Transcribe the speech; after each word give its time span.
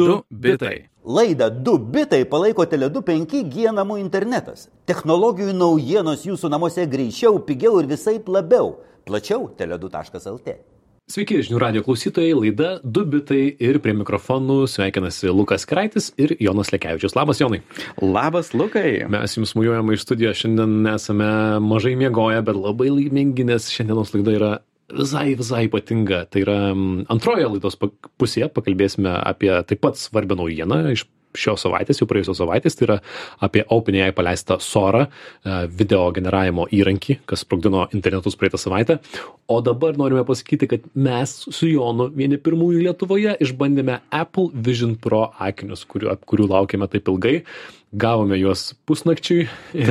2 0.00 0.16
bitai. 0.30 0.74
Laidą 1.04 1.50
2 1.50 1.78
bitai 1.94 2.24
palaiko 2.28 2.66
Tele2 2.68 3.04
5G 3.06 3.70
namų 3.76 4.00
internetas. 4.00 4.68
Technologijų 4.88 5.54
naujienos 5.56 6.26
jūsų 6.28 6.50
namuose 6.52 6.84
greičiau, 6.90 7.40
pigiau 7.46 7.80
ir 7.80 7.88
visai 7.90 8.18
labiau. 8.26 8.76
Plačiau 9.08 9.48
tele2.lt. 9.58 10.60
Sveiki, 11.10 11.40
žinių 11.42 11.58
radio 11.58 11.80
klausytojai, 11.82 12.36
laida 12.38 12.68
2 12.86 13.02
bitai 13.10 13.40
ir 13.58 13.80
prie 13.82 13.96
mikrofonų 13.98 14.60
sveikinasi 14.70 15.32
Lukas 15.34 15.64
Kraitis 15.66 16.12
ir 16.14 16.36
Jonas 16.38 16.70
Lekevičius. 16.70 17.16
Labas, 17.18 17.40
Jonai. 17.42 17.58
Labas, 17.98 18.52
Lukai. 18.54 19.08
Mes 19.10 19.34
jums 19.34 19.56
mujuojame 19.58 19.96
iš 19.96 20.04
studijos, 20.06 20.38
šiandien 20.38 20.86
esame 20.92 21.30
mažai 21.66 21.96
miegoję, 21.98 22.44
bet 22.46 22.60
labai 22.60 22.92
laimingi, 22.94 23.48
nes 23.48 23.66
šiandienos 23.74 24.14
laida 24.14 24.36
yra 24.36 24.52
visai, 24.96 25.34
visai 25.38 25.64
ypatinga. 25.68 26.24
Tai 26.30 26.42
yra 26.44 26.58
mm, 26.72 27.06
antroje 27.12 27.48
laidos 27.48 27.78
pusėje 28.20 28.50
pakalbėsime 28.54 29.12
apie 29.20 29.52
taip 29.68 29.82
pat 29.84 30.00
svarbią 30.00 30.38
naujieną 30.40 30.82
iš 30.94 31.06
šios 31.36 31.64
savaitės, 31.64 32.00
jau 32.00 32.08
praėjusios 32.10 32.40
savaitės, 32.40 32.76
tai 32.78 32.86
yra 32.88 32.98
apie 33.44 33.64
OpenAI 33.70 34.12
paleistą 34.16 34.58
Sora 34.62 35.06
e, 35.06 35.10
video 35.66 36.08
generavimo 36.14 36.66
įrankį, 36.74 37.20
kas 37.30 37.44
sprogdino 37.44 37.86
internetus 37.96 38.38
praeitą 38.40 38.60
savaitę. 38.60 38.98
O 39.50 39.60
dabar 39.66 39.98
norime 39.98 40.24
pasakyti, 40.26 40.70
kad 40.70 40.86
mes 40.94 41.36
su 41.50 41.70
Jonu 41.70 42.10
vieni 42.14 42.38
pirmųjų 42.38 42.84
Lietuvoje 42.86 43.36
išbandėme 43.42 44.00
Apple 44.14 44.50
Vision 44.54 44.96
Pro 45.00 45.28
akinius, 45.42 45.84
kurių, 45.90 46.16
kurių 46.26 46.50
laukėme 46.54 46.90
taip 46.90 47.10
ilgai. 47.10 47.40
Gavome 47.90 48.36
juos 48.38 48.68
pusnakčiui 48.86 49.48
ir, 49.74 49.88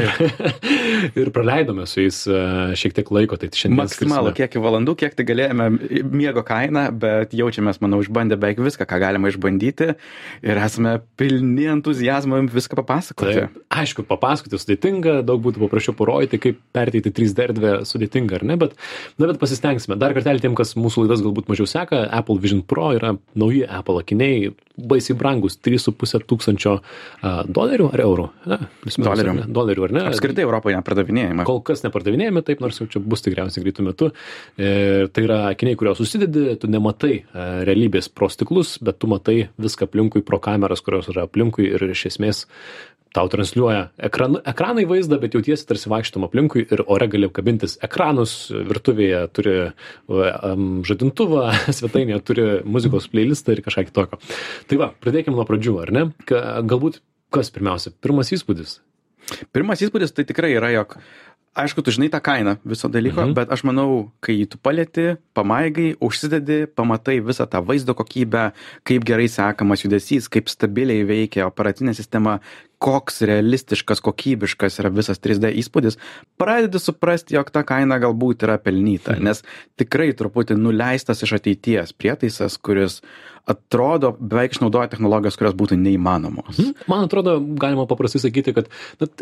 ir 1.20 1.32
praleidome 1.36 1.84
su 1.84 2.00
jais 2.00 2.22
e, 2.32 2.38
šiek 2.80 2.96
tiek 2.96 3.12
laiko. 3.12 3.36
Tai 3.36 3.50
šiandien 3.52 3.82
Maksimalų 3.82 4.32
kiekį 4.38 4.62
valandų, 4.64 4.96
kiek 5.02 5.18
tai 5.18 5.26
galėjome 5.28 5.68
miego 6.08 6.46
kainą, 6.48 6.86
bet 6.96 7.36
jaučiamės, 7.36 7.82
manau, 7.84 8.00
išbandę 8.00 8.40
beveik 8.40 8.64
viską, 8.64 8.88
ką 8.88 9.02
galima 9.04 9.28
išbandyti 9.34 9.92
ir 10.48 10.64
esame 10.64 11.02
pilni 11.20 11.29
entuzijazmo 11.30 12.40
jums 12.40 12.56
viską 12.56 12.78
papasakoti. 12.80 13.36
Taip, 13.38 13.60
aišku, 13.82 14.06
papasakoti 14.10 14.60
sudėtinga, 14.60 15.20
daug 15.28 15.42
būtų 15.46 15.64
paprasčiau 15.66 15.96
parodyti, 15.98 16.42
kaip 16.42 16.62
perteikti 16.76 17.14
3D 17.16 17.46
erdvę 17.50 17.74
sudėtinga, 17.90 18.40
ar 18.40 18.48
ne, 18.50 18.58
bet, 18.62 18.76
na, 19.18 19.30
bet 19.30 19.42
pasistengsime. 19.42 20.00
Dar 20.02 20.16
kartelį 20.18 20.46
tiem, 20.46 20.58
kas 20.58 20.76
mūsų 20.80 21.06
laidas 21.06 21.24
galbūt 21.26 21.52
mažiau 21.52 21.70
seka, 21.70 22.06
Apple 22.20 22.40
Vision 22.44 22.64
Pro 22.66 22.92
yra 22.98 23.16
nauji 23.40 23.66
Apple 23.68 24.04
akiniai, 24.04 24.54
baisiai 24.90 25.18
brangus, 25.20 25.58
3,5 25.66 26.26
tūkstančio 26.30 26.76
dolerių 27.50 27.90
ar 27.94 28.04
eurų? 28.06 28.28
Ne, 28.50 28.60
Dolerių. 28.98 29.36
ne? 29.40 29.48
Dolerių, 29.60 29.86
ar 29.88 29.96
ne? 29.96 30.04
Apskritai 30.12 30.46
Europoje 30.46 30.78
nepardavinėjama. 30.80 31.46
Kol 31.50 31.62
kas 31.68 31.84
nepardavinėjami, 31.86 32.44
taip, 32.48 32.64
nors 32.64 32.80
jau 32.82 32.88
čia 32.92 33.02
bus 33.04 33.26
tikriausiai 33.26 33.66
greitų 33.66 33.88
metų. 33.90 34.12
Ir 34.62 35.10
tai 35.16 35.26
yra 35.26 35.40
akiniai, 35.52 35.80
kuriuos 35.80 36.02
susidedi, 36.02 36.46
tu 36.62 36.70
nematai 36.72 37.24
realybės 37.68 38.12
pro 38.14 38.30
stiklus, 38.32 38.78
bet 38.84 39.02
tu 39.02 39.10
matai 39.12 39.40
viską 39.62 39.90
aplinkui 39.90 40.24
pro 40.26 40.42
kameras, 40.44 40.84
kurios 40.86 41.10
yra 41.12 41.28
aplinkui 41.30 41.70
ir 41.74 41.90
iš 41.92 42.08
esmės 42.14 42.46
tau 43.16 43.30
transliuoja 43.32 43.88
ekran, 44.10 44.38
ekranai 44.52 44.86
vaizdą, 44.90 45.18
bet 45.22 45.34
jautiesi 45.34 45.66
tarsi 45.70 45.90
vaikštom 45.90 46.28
aplinkui 46.28 46.66
ir 46.68 46.84
ore 46.86 47.08
gali 47.10 47.30
kabintis 47.34 47.78
ekranus, 47.86 48.36
virtuvėje 48.70 49.22
turi 49.34 49.56
um, 50.08 50.82
žadintuvą, 50.88 51.48
svetainėje 51.80 52.20
turi 52.28 52.48
muzikos 52.70 53.10
playlistą 53.12 53.56
ir 53.58 53.64
kažką 53.66 53.88
kitokio. 53.90 54.22
Tai 54.70 54.82
va, 54.84 54.92
pradėkime 55.02 55.38
nuo 55.40 55.48
pradžių, 55.50 55.80
ar 55.86 55.94
ne? 55.96 56.06
Ka, 56.30 56.44
galbūt 56.70 57.02
kas 57.34 57.52
pirmiausia, 57.54 57.94
pirmas 58.02 58.32
įspūdis. 58.36 58.80
Pirmas 59.54 59.82
įspūdis 59.86 60.14
tai 60.16 60.26
tikrai 60.26 60.56
yra, 60.58 60.72
jog 60.74 60.96
aišku, 61.60 61.84
tu 61.84 61.92
žinai 61.94 62.08
tą 62.14 62.22
kainą 62.24 62.56
viso 62.66 62.88
dalyko, 62.90 63.26
Mhm. 63.26 63.34
bet 63.36 63.52
aš 63.52 63.64
manau, 63.68 64.12
kai 64.24 64.46
tu 64.50 64.58
palėti, 64.58 65.18
pamaigai, 65.36 65.96
užsidedi, 66.02 66.68
pamatai 66.74 67.20
visą 67.26 67.46
tą 67.50 67.62
vaizdo 67.66 67.94
kokybę, 67.98 68.54
kaip 68.88 69.04
gerai 69.06 69.28
sekamas 69.28 69.84
judesys, 69.84 70.30
kaip 70.30 70.48
stabiliai 70.50 71.04
veikia 71.10 71.46
operacinė 71.50 71.94
sistema, 71.98 72.40
koks 72.80 73.22
realistiškas, 73.28 74.00
kokybiškas 74.00 74.80
yra 74.80 74.90
visas 74.96 75.20
3D 75.20 75.52
įspūdis, 75.60 75.98
pradedi 76.40 76.80
suprasti, 76.80 77.36
jog 77.36 77.52
ta 77.52 77.64
kaina 77.68 78.00
galbūt 78.00 78.46
yra 78.48 78.58
pelnyta, 78.58 79.16
Mhm. 79.18 79.24
nes 79.24 79.44
tikrai 79.78 80.14
truputį 80.16 80.56
nuleistas 80.58 81.24
iš 81.24 81.34
ateities 81.40 81.92
prietaisas, 81.94 82.58
kuris 82.58 83.02
atrodo 83.50 84.12
beveik 84.20 84.54
išnaudoja 84.56 84.90
technologijos, 84.92 85.38
kurios 85.40 85.56
būtų 85.58 85.78
neįmanomos. 85.82 86.54
Mhm. 86.60 86.86
Man 86.92 87.06
atrodo, 87.08 87.38
galima 87.60 87.88
paprastai 87.90 88.22
sakyti, 88.24 88.54
kad 88.54 88.70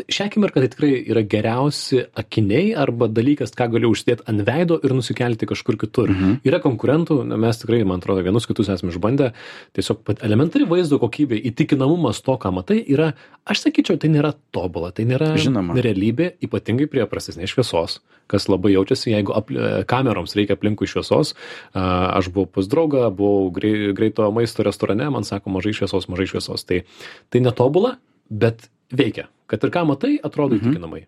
šią 0.04 0.26
akimirką 0.28 0.60
tai 0.62 0.68
tikrai 0.72 0.90
yra 1.08 1.22
geriausi 1.24 2.02
akiniai 2.20 2.74
arba 2.76 3.08
dalykas, 3.08 3.54
ką 3.56 3.70
gali 3.74 3.88
užsidėti 3.88 4.26
ant 4.28 4.44
veido 4.48 4.78
ir 4.84 4.92
nusikelti 4.96 5.48
kažkur 5.48 5.78
kitur. 5.80 6.12
Mhm. 6.12 6.40
Yra 6.48 6.60
konkurentų, 6.64 7.20
mes 7.38 7.62
tikrai, 7.62 7.80
man 7.88 8.02
atrodo, 8.02 8.22
vienus 8.26 8.46
kitus 8.48 8.68
esame 8.68 8.92
išbandę, 8.92 9.32
tiesiog 9.78 10.04
elementari 10.26 10.66
vaizdo 10.68 10.98
kokybė, 11.00 11.40
įtikinamumas 11.52 12.20
to, 12.24 12.36
ką 12.40 12.52
matai, 12.52 12.82
yra, 12.84 13.12
aš 13.48 13.64
sakyčiau, 13.66 13.96
tai 14.00 14.10
nėra 14.12 14.34
tobula, 14.52 14.92
tai 14.92 15.04
nėra 15.08 15.32
Žinoma. 15.40 15.76
realybė, 15.80 16.34
ypatingai 16.44 16.88
prie 16.90 17.06
prastesnės 17.08 17.54
šviesos, 17.54 17.98
kas 18.28 18.44
labai 18.50 18.74
jaučiasi, 18.74 19.08
jeigu 19.14 19.32
apli, 19.32 19.56
kameroms 19.88 20.34
reikia 20.36 20.56
aplinkui 20.58 20.86
šviesos. 20.90 21.34
A, 21.72 21.86
Aš 22.18 22.28
buvau 22.34 22.48
pas 22.50 22.66
draugą, 22.66 23.06
buvau 23.14 23.50
grei- 23.54 23.92
greito 24.18 24.32
maisto 24.34 24.62
restorane, 24.62 25.10
man 25.10 25.24
sako, 25.24 25.50
mažai 25.50 25.72
šviesos, 25.72 26.08
mažai 26.08 26.26
šviesos. 26.26 26.64
Tai, 26.66 26.82
tai 27.30 27.40
netobula, 27.40 27.96
bet 28.30 28.68
veikia. 28.92 29.28
Kad 29.48 29.64
ir 29.64 29.70
ką 29.70 29.86
matai, 29.86 30.18
atrodo 30.22 30.56
Mhm. 30.56 30.60
įtikinamai. 30.74 31.06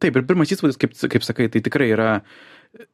Taip, 0.00 0.16
ir 0.16 0.22
pirmas 0.22 0.48
įspūdis, 0.50 0.78
kaip, 0.78 0.92
kaip 1.10 1.22
sakai, 1.22 1.48
tai 1.48 1.60
tikrai 1.60 1.90
yra, 1.92 2.22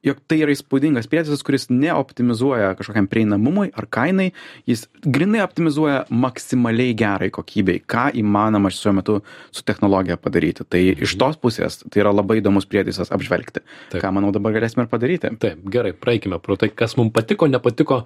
jog 0.03 0.19
tai 0.27 0.41
yra 0.43 0.53
įspūdingas 0.55 1.07
prietaisas, 1.11 1.43
kuris 1.47 1.69
neoptimizuoja 1.71 2.73
kažkokiam 2.79 3.07
prieinamumui 3.11 3.69
ar 3.79 3.87
kainai, 3.91 4.33
jis 4.69 4.87
grinai 5.05 5.41
optimizuoja 5.45 6.05
maksimaliai 6.11 6.97
gerai 6.99 7.29
kokybei, 7.35 7.81
ką 7.87 8.09
įmanoma 8.19 8.73
šiuo 8.75 8.95
metu 8.99 9.19
su 9.55 9.63
technologija 9.67 10.19
padaryti. 10.21 10.67
Tai 10.69 10.81
iš 10.97 11.15
tos 11.21 11.39
pusės 11.41 11.81
tai 11.87 12.03
yra 12.03 12.13
labai 12.15 12.41
įdomus 12.43 12.67
prietaisas 12.69 13.13
apžvelgti. 13.15 13.63
Taip. 13.93 14.01
Ką, 14.03 14.11
manau, 14.17 14.33
dabar 14.35 14.57
galėsime 14.57 14.87
ir 14.87 14.91
padaryti. 14.91 15.31
Taip, 15.43 15.63
gerai, 15.71 15.95
praeikime 15.95 16.41
pro 16.43 16.59
tai, 16.59 16.71
kas 16.75 16.97
mums 16.99 17.15
patiko, 17.15 17.47
nepatiko 17.51 18.01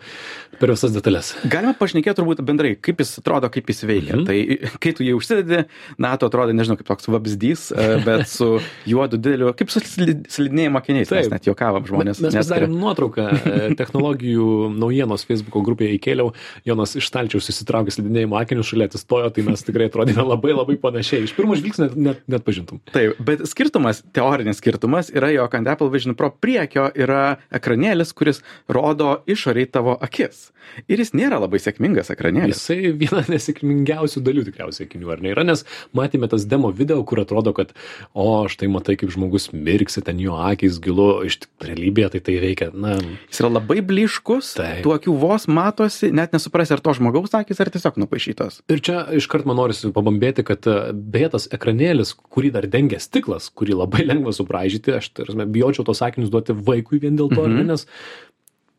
per 0.61 0.75
visas 0.75 0.93
detalės. 0.95 1.33
Galima 1.49 1.73
pašnekėti 1.79 2.21
turbūt 2.21 2.45
bendrai, 2.47 2.75
kaip 2.77 3.01
jis 3.03 3.17
atrodo, 3.23 3.49
kaip 3.53 3.73
jis 3.73 3.83
veikia. 3.89 4.19
Mhm. 4.19 4.23
Mhm. 4.23 4.27
Tai 4.29 4.77
kai 4.83 4.93
tu 4.97 5.07
jį 5.07 5.17
užsidedi, 5.19 5.65
na, 6.01 6.13
tu 6.21 6.29
atrodo, 6.29 6.53
nežinau, 6.57 6.77
kaip 6.81 6.89
toks 6.93 7.09
vabzdys, 7.11 7.71
e, 7.73 7.89
bet 8.05 8.29
su 8.31 8.59
juodu 8.89 9.17
dideliu, 9.19 9.51
kaip 9.57 9.73
su 9.73 9.81
slid- 9.81 10.29
slidinėjimo 10.33 10.79
akiniais, 10.81 11.11
net 11.33 11.49
juokavom 11.63 11.87
žmonės. 11.89 12.21
Mes 12.23 12.37
pasidarėm 12.37 12.75
nuotrauką 12.77 13.27
e, 13.33 13.55
technologijų 13.79 14.47
naujienos 14.75 15.27
Facebook 15.29 15.65
grupėje 15.67 15.97
įkėliau, 15.99 16.33
Jonas 16.69 16.95
iš 16.99 17.09
stalčiaus 17.11 17.49
susitraukė 17.49 17.95
slidinėjimo 17.95 18.39
akinius 18.41 18.71
šalia 18.73 18.89
atsistojo, 18.91 19.31
tai 19.35 19.47
mes 19.47 19.65
tikrai 19.67 19.89
atrodėme 19.91 20.25
labai 20.27 20.55
labai 20.57 20.79
panašiai. 20.83 21.27
Iš 21.27 21.35
pirmo 21.37 21.57
žvilgsnio 21.59 21.91
net, 21.91 21.99
net, 22.09 22.25
net 22.37 22.47
pažintum. 22.47 22.83
Taip, 22.93 23.19
bet 23.23 23.45
skirtumas, 23.51 24.03
teorinis 24.17 24.61
skirtumas 24.63 25.13
yra, 25.15 25.33
jog 25.35 25.55
ant 25.59 25.71
Apple 25.73 25.91
Vision 25.93 26.19
Pro 26.19 26.33
priekio 26.33 26.89
yra 26.99 27.39
ekranėlis, 27.55 28.15
kuris 28.17 28.43
rodo 28.73 29.21
išoriai 29.31 29.71
tavo 29.71 29.97
akis. 30.03 30.51
Ir 30.87 31.01
jis 31.03 31.13
nėra 31.17 31.41
labai 31.43 31.59
sėkmingas 31.63 32.13
ekranėlis. 32.15 32.61
Jisai 32.63 32.93
viena 32.97 33.23
nesėkmingiausių 33.29 34.23
dalių 34.25 34.45
tikriausiai 34.47 34.87
akinių, 34.87 35.11
ar 35.13 35.23
ne? 35.25 35.33
Yra, 35.35 35.45
nes 35.47 35.65
matėme 35.97 36.29
tas 36.31 36.47
demo 36.49 36.71
video, 36.75 37.01
kur 37.09 37.23
atrodo, 37.23 37.53
kad, 37.57 37.75
o, 38.15 38.45
štai 38.51 38.71
matai, 38.73 38.97
kaip 39.01 39.13
žmogus 39.13 39.51
mirksi, 39.53 40.05
ten 40.07 40.23
jo 40.23 40.39
akis 40.39 40.79
gilu, 40.83 41.11
iš 41.27 41.41
realybėje 41.63 42.09
tai 42.15 42.21
tai 42.27 42.35
veikia, 42.43 42.71
na, 42.75 42.97
Jis 43.31 43.41
yra 43.43 43.51
labai 43.53 43.81
bliškus, 43.87 44.55
Taip. 44.59 44.81
tų 44.87 44.95
akių 44.97 45.15
vos 45.21 45.45
matosi, 45.47 46.09
net 46.15 46.33
nesuprasi, 46.35 46.73
ar 46.75 46.81
to 46.83 46.95
žmogaus 46.99 47.35
akis, 47.39 47.61
ar 47.63 47.71
tiesiog 47.71 48.01
nupaišytos. 48.03 48.63
Ir 48.73 48.81
čia 48.83 49.05
iškart 49.21 49.47
man 49.47 49.61
norisi 49.61 49.93
pabambėti, 49.95 50.43
kad 50.49 50.67
e, 50.67 50.79
beje 50.93 51.29
tas 51.37 51.49
ekranėlis, 51.55 52.15
kurį 52.35 52.51
dar 52.57 52.67
dengia 52.67 52.99
stiklas, 52.99 53.51
kurį 53.55 53.79
labai 53.85 54.07
lengva 54.11 54.33
subraižyti, 54.35 54.97
aš 54.99 55.13
tarsi 55.15 55.47
bijočiau 55.55 55.85
tos 55.87 56.03
akinius 56.03 56.33
duoti 56.35 56.57
vaikui 56.57 56.99
vien 57.05 57.15
dėl 57.21 57.31
to, 57.31 57.43
Mhm. 57.47 57.59
mhm. 57.61 57.67
nes 57.75 57.87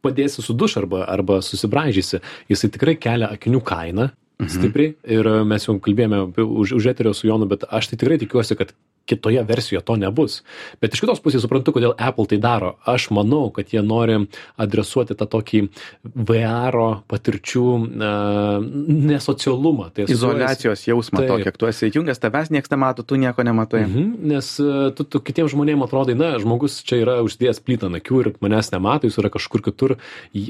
padėsi 0.04 0.44
suduš 0.44 0.76
arba, 0.82 1.06
arba 1.08 1.40
susibraižysi, 1.40 2.20
jisai 2.52 2.70
tikrai 2.76 2.98
kelia 3.00 3.30
akinių 3.32 3.62
kainą 3.64 4.10
Mhm. 4.42 4.50
stipriai 4.50 4.96
ir 5.08 5.28
e, 5.30 5.44
mes 5.46 5.64
jau 5.68 5.78
kalbėjome 5.80 6.34
už, 6.36 6.74
už 6.76 6.86
eterio 6.92 7.14
su 7.14 7.28
Jonu, 7.30 7.46
bet 7.48 7.64
aš 7.70 7.88
tai 7.94 7.98
tikrai 8.02 8.18
tikiuosi, 8.20 8.58
kad 8.58 8.74
kitoje 9.06 9.44
versijoje 9.44 9.84
to 9.84 9.96
nebus. 10.00 10.42
Bet 10.82 10.96
iš 10.96 11.04
kitos 11.04 11.22
pusės 11.24 11.44
suprantu, 11.44 11.74
kodėl 11.76 11.96
Apple 12.00 12.28
tai 12.32 12.40
daro. 12.44 12.74
Aš 12.88 13.10
manau, 13.16 13.50
kad 13.56 13.74
jie 13.74 13.84
nori 13.84 14.16
adresuoti 14.62 15.18
tą 15.20 15.28
tokį 15.28 15.64
VR 16.04 16.78
patirčių 17.12 17.66
uh, 17.74 18.64
nesocialumą. 18.64 19.90
Tai 19.96 20.08
Izolacijos 20.12 20.86
jausmą 20.88 21.26
tokį, 21.28 21.48
kiek 21.48 21.60
tu 21.60 21.70
esi 21.70 21.90
įjungęs, 21.90 22.22
tavęs 22.24 22.54
niekas 22.56 22.72
nemato, 22.74 23.04
tu 23.08 23.20
nieko 23.20 23.44
nematai. 23.46 23.84
Mhm. 23.88 24.10
Nes 24.34 24.54
e, 24.64 24.72
tu, 24.96 25.06
tu 25.06 25.20
kitiems 25.24 25.52
žmonėms 25.54 25.88
atrodai, 25.88 26.16
na, 26.20 26.34
žmogus 26.42 26.80
čia 26.88 27.02
yra 27.04 27.20
uždėjęs 27.26 27.62
plytą 27.66 27.92
ant 27.92 28.00
akių 28.00 28.24
ir 28.24 28.32
manęs 28.44 28.72
nemato, 28.74 29.10
jis 29.10 29.20
yra 29.22 29.34
kažkur 29.34 29.66
kitur. 29.66 29.98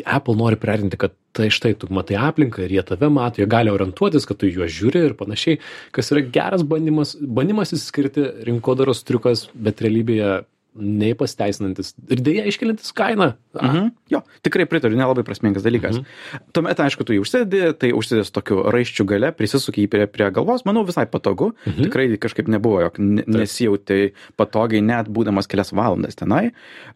Apple 0.05 0.38
nori 0.39 0.59
priartinti, 0.59 1.00
kad 1.01 1.17
tai 1.33 1.50
štai 1.50 1.73
tu 1.79 1.89
matai 1.94 2.19
aplinką 2.21 2.61
ir 2.63 2.75
jie 2.75 2.83
tave 2.85 3.09
mato, 3.09 3.41
jie 3.41 3.50
gali 3.50 3.73
orientuotis, 3.73 4.27
kad 4.29 4.38
tu 4.39 4.50
juos 4.51 4.71
žiūri 4.73 5.01
ir 5.09 5.15
panašiai, 5.17 5.57
kas 5.95 6.13
yra 6.13 6.21
geras 6.35 6.61
bandymas, 6.67 7.15
bandymas 7.17 7.73
įskirti 7.73 8.27
rinkodaros 8.47 9.03
triukas, 9.07 9.47
bet 9.53 9.81
realybėje 9.83 10.43
nei 10.73 11.13
pasiteisinantis 11.13 11.91
ir 12.09 12.21
deja 12.25 12.43
iškeliantis 12.49 12.93
kainą. 12.97 13.33
Mhm. 13.53 13.91
Jo, 14.09 14.23
tikrai 14.45 14.65
pritariu, 14.69 14.97
nelabai 14.97 15.21
prasmingas 15.25 15.65
dalykas. 15.65 15.99
Mhm. 15.99 16.47
Tuomet, 16.55 16.81
aišku, 16.81 17.05
tu 17.05 17.13
jį 17.13 17.21
užsidedi, 17.21 17.61
tai 17.77 17.91
užsidedi 17.93 18.25
su 18.25 18.33
tokiu 18.33 18.63
raiščiu 18.73 19.05
gale, 19.05 19.29
prisisuki 19.37 19.85
jį 19.85 19.91
prie, 19.93 20.07
prie 20.09 20.31
galvos, 20.33 20.65
manau, 20.65 20.81
visai 20.87 21.05
patogu. 21.05 21.51
Mhm. 21.67 21.85
Tikrai 21.85 22.07
kažkaip 22.17 22.49
nebuvo, 22.49 22.81
jog 22.87 22.97
ne- 22.97 23.25
nesijauti 23.27 24.13
patogiai 24.35 24.81
net 24.81 25.13
būdamas 25.13 25.47
kelias 25.47 25.73
valandas 25.77 26.17
tenai. 26.17 26.51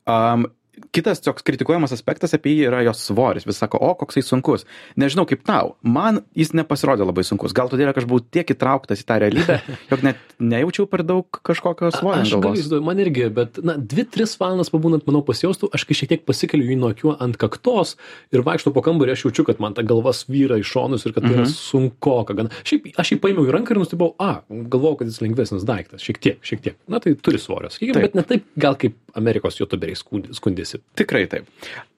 Um, 0.08 0.48
Kitas 0.94 1.22
toks 1.26 1.42
kritikuojamas 1.46 1.92
aspektas 1.96 2.34
apie 2.38 2.52
jį 2.54 2.68
yra 2.70 2.84
jos 2.86 3.00
svoris. 3.02 3.46
Vis 3.50 3.58
sako, 3.58 3.80
o 3.82 3.96
koks 3.98 4.20
jis 4.20 4.28
sunkus. 4.30 4.66
Nežinau 5.00 5.26
kaip 5.30 5.42
tau. 5.48 5.76
Man 5.82 6.20
jis 6.38 6.52
nepasirodė 6.54 7.06
labai 7.08 7.24
sunkus. 7.26 7.54
Gal 7.58 7.70
todėl, 7.72 7.90
kad 7.94 8.04
aš 8.04 8.08
buvau 8.10 8.22
tiek 8.22 8.46
įtrauktas 8.54 9.02
į 9.02 9.08
tą 9.10 9.18
realybę, 9.24 9.58
jog 9.92 10.04
net 10.06 10.22
nejaučiau 10.40 10.86
per 10.90 11.02
daug 11.08 11.26
kažkokio 11.48 11.90
svorio. 11.96 12.22
Aš 12.22 12.34
įsivaizduoti, 12.36 12.86
man 12.86 13.02
irgi, 13.02 13.26
bet, 13.34 13.58
na, 13.66 13.74
dvi, 13.78 14.06
tris 14.14 14.36
valandas 14.38 14.70
pabūnant, 14.74 15.06
manau, 15.10 15.24
pasijaustų, 15.26 15.72
aš 15.74 15.86
kai 15.90 15.98
šiek 15.98 16.12
tiek 16.14 16.26
pasikeliu 16.30 16.70
jį 16.70 16.78
nuo 16.84 16.92
akių 16.94 17.16
ant 17.26 17.38
kaktos 17.42 17.96
ir 18.34 18.46
vaikštų 18.46 18.74
po 18.78 18.86
kambarį, 18.86 19.16
aš 19.18 19.26
jaučiu, 19.28 19.48
kad 19.50 19.62
man 19.64 19.74
ta 19.78 19.82
galva 19.88 20.14
svyra 20.14 20.60
į 20.62 20.66
šonus 20.70 21.08
ir 21.10 21.16
kad 21.18 21.26
tai 21.26 21.34
yra 21.34 21.46
Mhm. 21.48 21.54
sunku. 21.58 22.18
Gan. 22.38 22.50
Šiaip 22.66 22.92
aš 23.02 23.12
jį 23.16 23.20
paėmiau 23.24 23.48
į 23.50 23.52
ranką 23.58 23.74
ir 23.76 23.82
nustebau, 23.82 24.14
a, 24.22 24.42
galvojau, 24.50 25.00
kad 25.02 25.10
jis 25.10 25.20
lengvesnis 25.26 25.66
daiktas. 25.68 26.02
Šiek 26.06 26.20
tiek, 26.24 26.38
šiek 26.46 26.62
tiek. 26.64 26.76
Na, 26.88 27.00
tai 27.04 27.16
turi 27.16 27.40
svorio, 27.42 27.70
sakykime, 27.74 28.02
bet 28.06 28.16
ne 28.16 28.24
taip 28.28 28.46
gal 28.58 28.78
kaip 28.80 28.96
Amerikos 29.18 29.58
youtuberiai 29.60 29.98
skund- 29.98 30.30
skundėsi. 30.68 30.84
Tikrai 30.98 31.28
taip. 31.28 31.48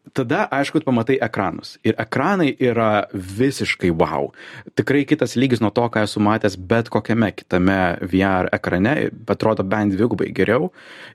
Tada, 0.09 0.47
aišku, 0.49 0.81
pamatai 0.81 1.19
ekranus. 1.21 1.75
Ir 1.85 1.93
ekranai 2.01 2.55
yra 2.57 3.05
visiškai 3.13 3.91
wow. 3.93 4.31
Tikrai 4.73 5.03
kitas 5.05 5.35
lygis 5.37 5.61
nuo 5.61 5.69
to, 5.69 5.83
ką 5.85 6.01
esu 6.07 6.19
matęs 6.23 6.55
bet 6.57 6.89
kokiame 6.89 7.29
kitame 7.35 7.99
VR 8.01 8.49
ekrane, 8.51 9.11
atrodo 9.29 9.61
bent 9.63 9.93
dvigubai 9.93 10.31
geriau. 10.33 10.71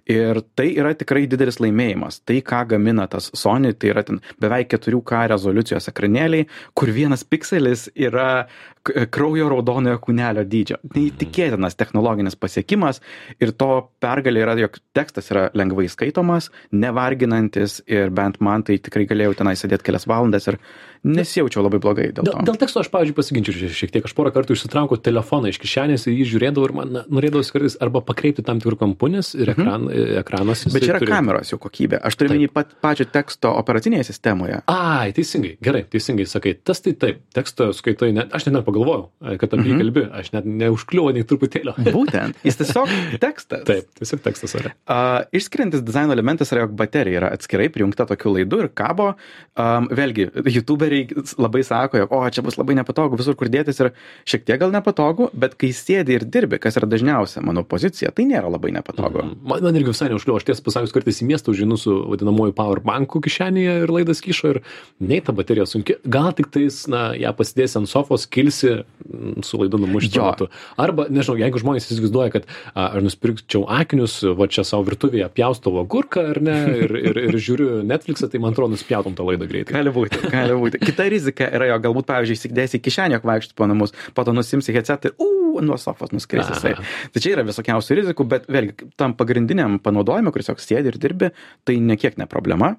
Ir 0.06 0.44
tai 0.54 0.68
yra 0.78 0.92
tikrai 0.94 1.24
didelis 1.26 1.58
laimėjimas. 1.58 2.20
Tai, 2.22 2.38
ką 2.46 2.60
gamina 2.70 3.08
tas 3.10 3.32
Sony, 3.34 3.72
tai 3.74 3.90
yra 3.96 4.04
beveik 4.38 4.70
4K 4.76 5.24
rezoliucijos 5.32 5.90
ekranėliai, 5.90 6.46
kur 6.78 6.94
vienas 6.94 7.26
pikselis 7.26 7.88
yra 7.96 8.46
kraujo 8.84 9.48
raudonojo 9.48 9.98
kūnelio 10.04 10.44
dydžio. 10.44 10.76
Neįtikėtinas 10.94 11.76
technologinis 11.80 12.36
pasiekimas 12.36 13.00
ir 13.40 13.52
to 13.56 13.70
pergalė 14.04 14.42
yra, 14.44 14.56
jog 14.60 14.76
tekstas 14.96 15.30
yra 15.32 15.46
lengvai 15.56 15.86
skaitomas, 15.88 16.50
nevarginantis 16.72 17.80
ir 17.90 18.10
bent 18.14 18.40
man 18.44 18.62
tai 18.66 18.76
tikrai 18.82 19.06
galėjau 19.10 19.34
tenai 19.40 19.54
sėdėti 19.58 19.86
kelias 19.88 20.06
valandas 20.10 20.48
ir 20.50 20.58
nesijaučiau 21.04 21.64
labai 21.66 21.80
blogai 21.84 22.06
dėl 22.16 22.24
Dėl, 22.24 22.32
to. 22.38 22.44
dėl 22.48 22.56
teksto 22.62 22.80
aš, 22.80 22.88
pavyzdžiui, 22.92 23.16
pasiginčiau 23.18 23.68
šiek 23.76 23.90
tiek. 23.92 24.06
Aš 24.08 24.14
porą 24.16 24.30
kartų 24.32 24.56
išsitraukiau 24.56 25.00
telefoną 25.04 25.50
iš 25.52 25.58
kišenės 25.60 26.06
ir 26.08 26.14
jį 26.16 26.28
žiūrėdavau 26.32 26.68
ir 26.70 26.74
man 26.78 26.92
na, 26.96 27.02
norėdavosi 27.12 27.52
kartais 27.52 27.76
arba 27.84 28.00
pakreipti 28.04 28.44
tam 28.46 28.62
tikrų 28.62 28.78
kampų, 28.80 29.10
nes 29.18 29.34
ir 29.36 29.52
ekran, 29.52 29.84
ekranas. 30.22 30.64
Mhm. 30.64 30.72
Bet 30.72 30.80
jisai 30.80 30.86
čia 30.86 30.94
yra 30.94 31.02
turi- 31.02 31.12
kameros 31.12 31.52
jau 31.52 31.58
kokybė. 31.60 32.00
Aš 32.08 32.16
turiu 32.20 32.32
minį 32.38 32.48
pat 32.56 32.72
pačią 32.84 33.04
teksto 33.12 33.52
operacinėje 33.60 34.08
sistemoje. 34.08 34.62
Ai, 34.72 35.12
teisingai, 35.16 35.58
gerai, 35.60 35.84
teisingai 35.92 36.24
sakai. 36.30 36.54
Tas 36.64 36.80
tai 36.84 36.94
taip, 36.96 37.20
tekstą 37.36 37.68
skaitai, 37.76 38.12
net, 38.16 38.32
aš 38.32 38.48
net 38.48 38.56
nepagalvojau, 38.74 39.08
e, 39.22 39.38
kad 39.38 39.54
apie 39.54 39.64
jį 39.64 39.74
Mhm. 39.74 39.80
kalbi, 39.80 40.02
aš 40.12 40.32
net 40.32 40.44
neužkliuvo 40.44 41.12
nei 41.14 41.22
truputėlio. 41.24 41.74
Būtent. 41.78 42.34
Jis 42.44 42.56
tiesiog 42.56 42.88
tekstas. 43.24 43.64
Taip, 43.64 43.86
tiesiog 43.98 44.20
tekstas 44.22 44.54
yra. 44.54 44.72
Uh, 44.88 45.24
išskiriantis 45.32 45.82
dizaino 45.84 46.12
elementas 46.12 46.50
yra, 46.52 46.64
jog 46.66 46.74
baterija 46.76 47.20
yra 47.20 47.30
atskirai 47.34 47.68
prijungta 47.72 48.06
tokiu 48.06 48.34
laidu 48.34 48.60
ir 48.64 48.68
kabo. 48.74 49.14
Um, 49.56 49.88
vėlgi, 49.88 50.28
youtuberiai 50.50 51.08
labai 51.38 51.62
sako, 51.64 51.98
jog, 52.02 52.12
o, 52.12 52.22
čia 52.30 52.42
bus 52.42 52.56
labai 52.58 52.74
nepatogu 52.74 53.16
visur, 53.18 53.36
kur 53.38 53.48
dėtis 53.48 53.80
ir 53.80 53.92
šiek 54.26 54.44
tiek 54.44 54.58
gal 54.60 54.72
nepatogu, 54.74 55.30
bet 55.32 55.54
kai 55.60 55.70
sėdi 55.74 56.16
ir 56.18 56.24
dirbi, 56.26 56.58
kas 56.58 56.76
yra 56.80 56.88
dažniausia 56.90 57.42
mano 57.44 57.62
pozicija, 57.64 58.10
tai 58.14 58.26
nėra 58.28 58.50
labai 58.50 58.72
nepatogu. 58.74 59.22
Mhm. 59.22 59.36
Man, 59.46 59.62
man 59.62 59.74
irgi 59.78 59.92
visai 59.92 60.10
neužkliuvo, 60.12 60.40
aš 60.40 60.48
tiesą 60.50 60.64
pasakius 60.66 60.94
kartais 60.94 61.22
į 61.22 61.28
miestą 61.30 61.54
užžinu 61.54 61.78
su 61.78 61.94
vadinamoju 62.10 62.54
powerbanku 62.56 63.20
kišenėje 63.24 63.76
ir 63.84 63.92
laidas 63.94 64.20
kyšo 64.24 64.54
ir 64.54 64.60
nei 65.00 65.20
ta 65.20 65.32
baterija 65.32 65.66
sunki, 65.68 65.96
gal 66.04 66.32
tik 66.36 66.50
tais, 66.54 66.84
na, 66.90 67.12
ją 67.14 67.32
pasidėsi 67.36 67.78
ant 67.80 67.88
sofos, 67.90 68.26
kilsi 68.26 68.63
mm, 68.72 69.44
su 69.46 69.60
laidu 69.60 69.80
numušti 69.82 70.20
metu. 70.20 70.48
Arba, 70.80 71.06
nežinau, 71.12 71.36
jeigu 71.40 71.60
žmonės 71.62 71.88
įsivaizduoja, 71.88 72.32
kad 72.34 72.48
a, 72.72 72.88
aš 72.90 73.04
nusipirkčiau 73.08 73.64
akinius, 73.80 74.16
va 74.38 74.48
čia 74.50 74.64
savo 74.66 74.86
virtuvėje 74.88 75.28
pjaustau 75.36 75.76
agurką 75.82 76.26
ar 76.32 76.42
ne, 76.44 76.56
ir, 76.86 76.96
ir, 77.00 77.22
ir 77.28 77.38
žiūriu 77.48 77.82
Netflixą, 77.86 78.30
tai 78.32 78.42
man 78.42 78.56
atrodo, 78.56 78.74
nuspjautum 78.74 79.16
tą 79.18 79.26
laidą 79.28 79.48
greitai. 79.50 79.76
Gali 79.76 79.94
būti, 79.94 80.22
gali 80.32 80.58
būti. 80.60 80.82
Kita 80.84 81.08
rizika 81.12 81.50
yra, 81.50 81.70
jo 81.72 81.80
galbūt, 81.88 82.08
pavyzdžiui, 82.10 82.40
įsidėsi 82.40 82.80
į 82.80 82.84
kišenę, 82.88 83.18
jog 83.18 83.28
vaikščiot 83.30 83.56
po 83.58 83.70
namus, 83.70 83.94
po 84.16 84.26
to 84.26 84.36
nusimsi 84.36 84.74
headset 84.76 85.10
ir, 85.10 85.16
u, 85.22 85.60
nuo 85.62 85.78
sofos 85.78 86.12
nuskris 86.14 86.48
jisai. 86.50 86.74
Tai 87.14 87.22
čia 87.22 87.34
yra 87.36 87.44
visokiausių 87.46 88.00
rizikų, 88.00 88.26
bet 88.30 88.48
vėlgi, 88.50 88.90
tam 89.00 89.14
pagrindiniam 89.18 89.78
panaudojimui, 89.82 90.32
kuris 90.34 90.50
tiesiog 90.50 90.64
sėdi 90.64 90.92
ir 90.92 90.98
dirbi, 91.00 91.30
tai 91.66 91.78
nekiek 91.82 92.18
ne 92.20 92.26
problema. 92.30 92.74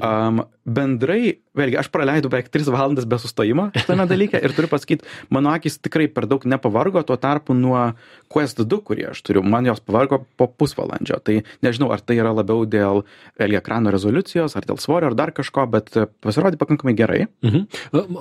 Um, 0.00 0.44
bendrai, 0.66 1.38
vėlgi, 1.56 1.76
aš 1.78 1.88
praleidau 1.94 2.28
beveik 2.30 2.48
3 2.52 2.66
valandas 2.74 3.06
be 3.08 3.16
sustojimo 3.22 3.68
šitame 3.76 4.06
dalyke 4.12 4.38
ir 4.42 4.52
turiu 4.56 4.68
pasakyti, 4.68 5.06
mano 5.30 5.52
akis 5.54 5.78
tikrai 5.78 6.08
per 6.12 6.26
daug 6.26 6.42
nepavargo, 6.44 7.02
tuo 7.06 7.16
tarpu 7.16 7.54
nuo 7.54 7.92
Quest 8.32 8.58
2, 8.60 8.80
kurį 8.82 9.06
aš 9.12 9.22
turiu, 9.22 9.44
man 9.46 9.68
jos 9.68 9.78
pavargo 9.80 10.24
po 10.36 10.48
pusvalandžio. 10.50 11.20
Tai 11.22 11.38
nežinau, 11.62 11.92
ar 11.94 12.02
tai 12.02 12.18
yra 12.18 12.32
labiau 12.34 12.66
dėl 12.66 13.04
vėlgi 13.38 13.58
ekrano 13.60 13.92
rezoliucijos, 13.94 14.56
ar 14.58 14.66
dėl 14.66 14.80
svorio, 14.82 15.12
ar 15.12 15.16
dar 15.18 15.30
kažko, 15.36 15.68
bet 15.70 15.94
pasirodė 16.24 16.58
pakankamai 16.60 16.96
gerai. 16.98 17.20
Mhm. 17.46 17.66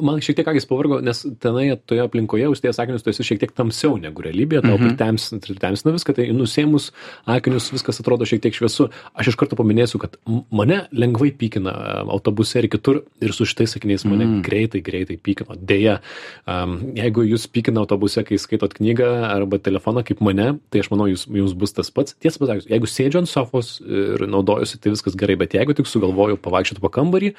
Man 0.06 0.22
šiek 0.22 0.38
tiek 0.40 0.52
akis 0.54 0.70
pavargo, 0.70 1.02
nes 1.04 1.26
tenai 1.42 1.72
toje 1.82 2.06
aplinkoje 2.06 2.48
uždėjęs 2.54 2.82
akinius, 2.86 3.04
tu 3.04 3.10
esi 3.10 3.26
šiek 3.26 3.42
tiek 3.42 3.56
tamsiau 3.58 3.98
negu 3.98 4.22
realybėje, 4.22 4.62
tau 4.62 4.78
Mhm. 4.78 4.94
pritemsina 4.94 5.42
pritemsina 5.42 5.96
viską, 5.98 6.16
tai 6.16 6.30
nusėmus 6.36 6.92
akinius 7.26 7.72
viskas 7.74 8.00
atrodo 8.00 8.30
šiek 8.30 8.46
tiek 8.46 8.54
šviesu. 8.54 8.92
Aš 9.18 9.34
iš 9.34 9.36
karto 9.42 9.58
paminėsiu, 9.58 10.00
kad 10.00 10.18
mane 10.52 10.86
lengvai 10.94 11.25
pykina 11.31 11.72
a, 11.72 12.01
autobuse 12.13 12.60
ir 12.62 12.68
kitur 12.69 13.04
ir 13.22 13.33
su 13.33 13.45
šitais 13.45 13.74
sakiniais 13.75 14.06
mane 14.06 14.25
Mm. 14.25 14.42
greitai, 14.45 14.81
greitai 14.81 15.18
pykino. 15.18 15.56
Deja, 15.57 16.00
um, 16.48 16.94
jeigu 16.95 17.24
jūs 17.25 17.48
pykina 17.50 17.81
autobuse, 17.81 18.24
kai 18.25 18.38
skaitot 18.38 18.74
knygą 18.77 19.10
arba 19.30 19.57
telefoną 19.57 20.04
kaip 20.06 20.22
mane, 20.22 20.60
tai 20.69 20.80
aš 20.83 20.89
manau, 20.92 21.07
jūs, 21.07 21.25
jums 21.27 21.54
bus 21.54 21.74
tas 21.74 21.89
pats. 21.92 22.16
Tiesą 22.22 22.39
pasakius, 22.39 22.68
jeigu 22.69 22.86
sėdžiu 22.86 23.18
ant 23.24 23.30
sofos 23.30 23.80
ir 23.81 24.27
naudojusi, 24.27 24.80
tai 24.81 24.92
viskas 24.92 25.16
gerai, 25.16 25.36
bet 25.38 25.54
jeigu 25.54 25.74
tik 25.74 25.86
sugalvoju 25.88 26.38
pavaikščioti 26.38 26.81
po 26.81 26.89
kambarį, 26.89 27.33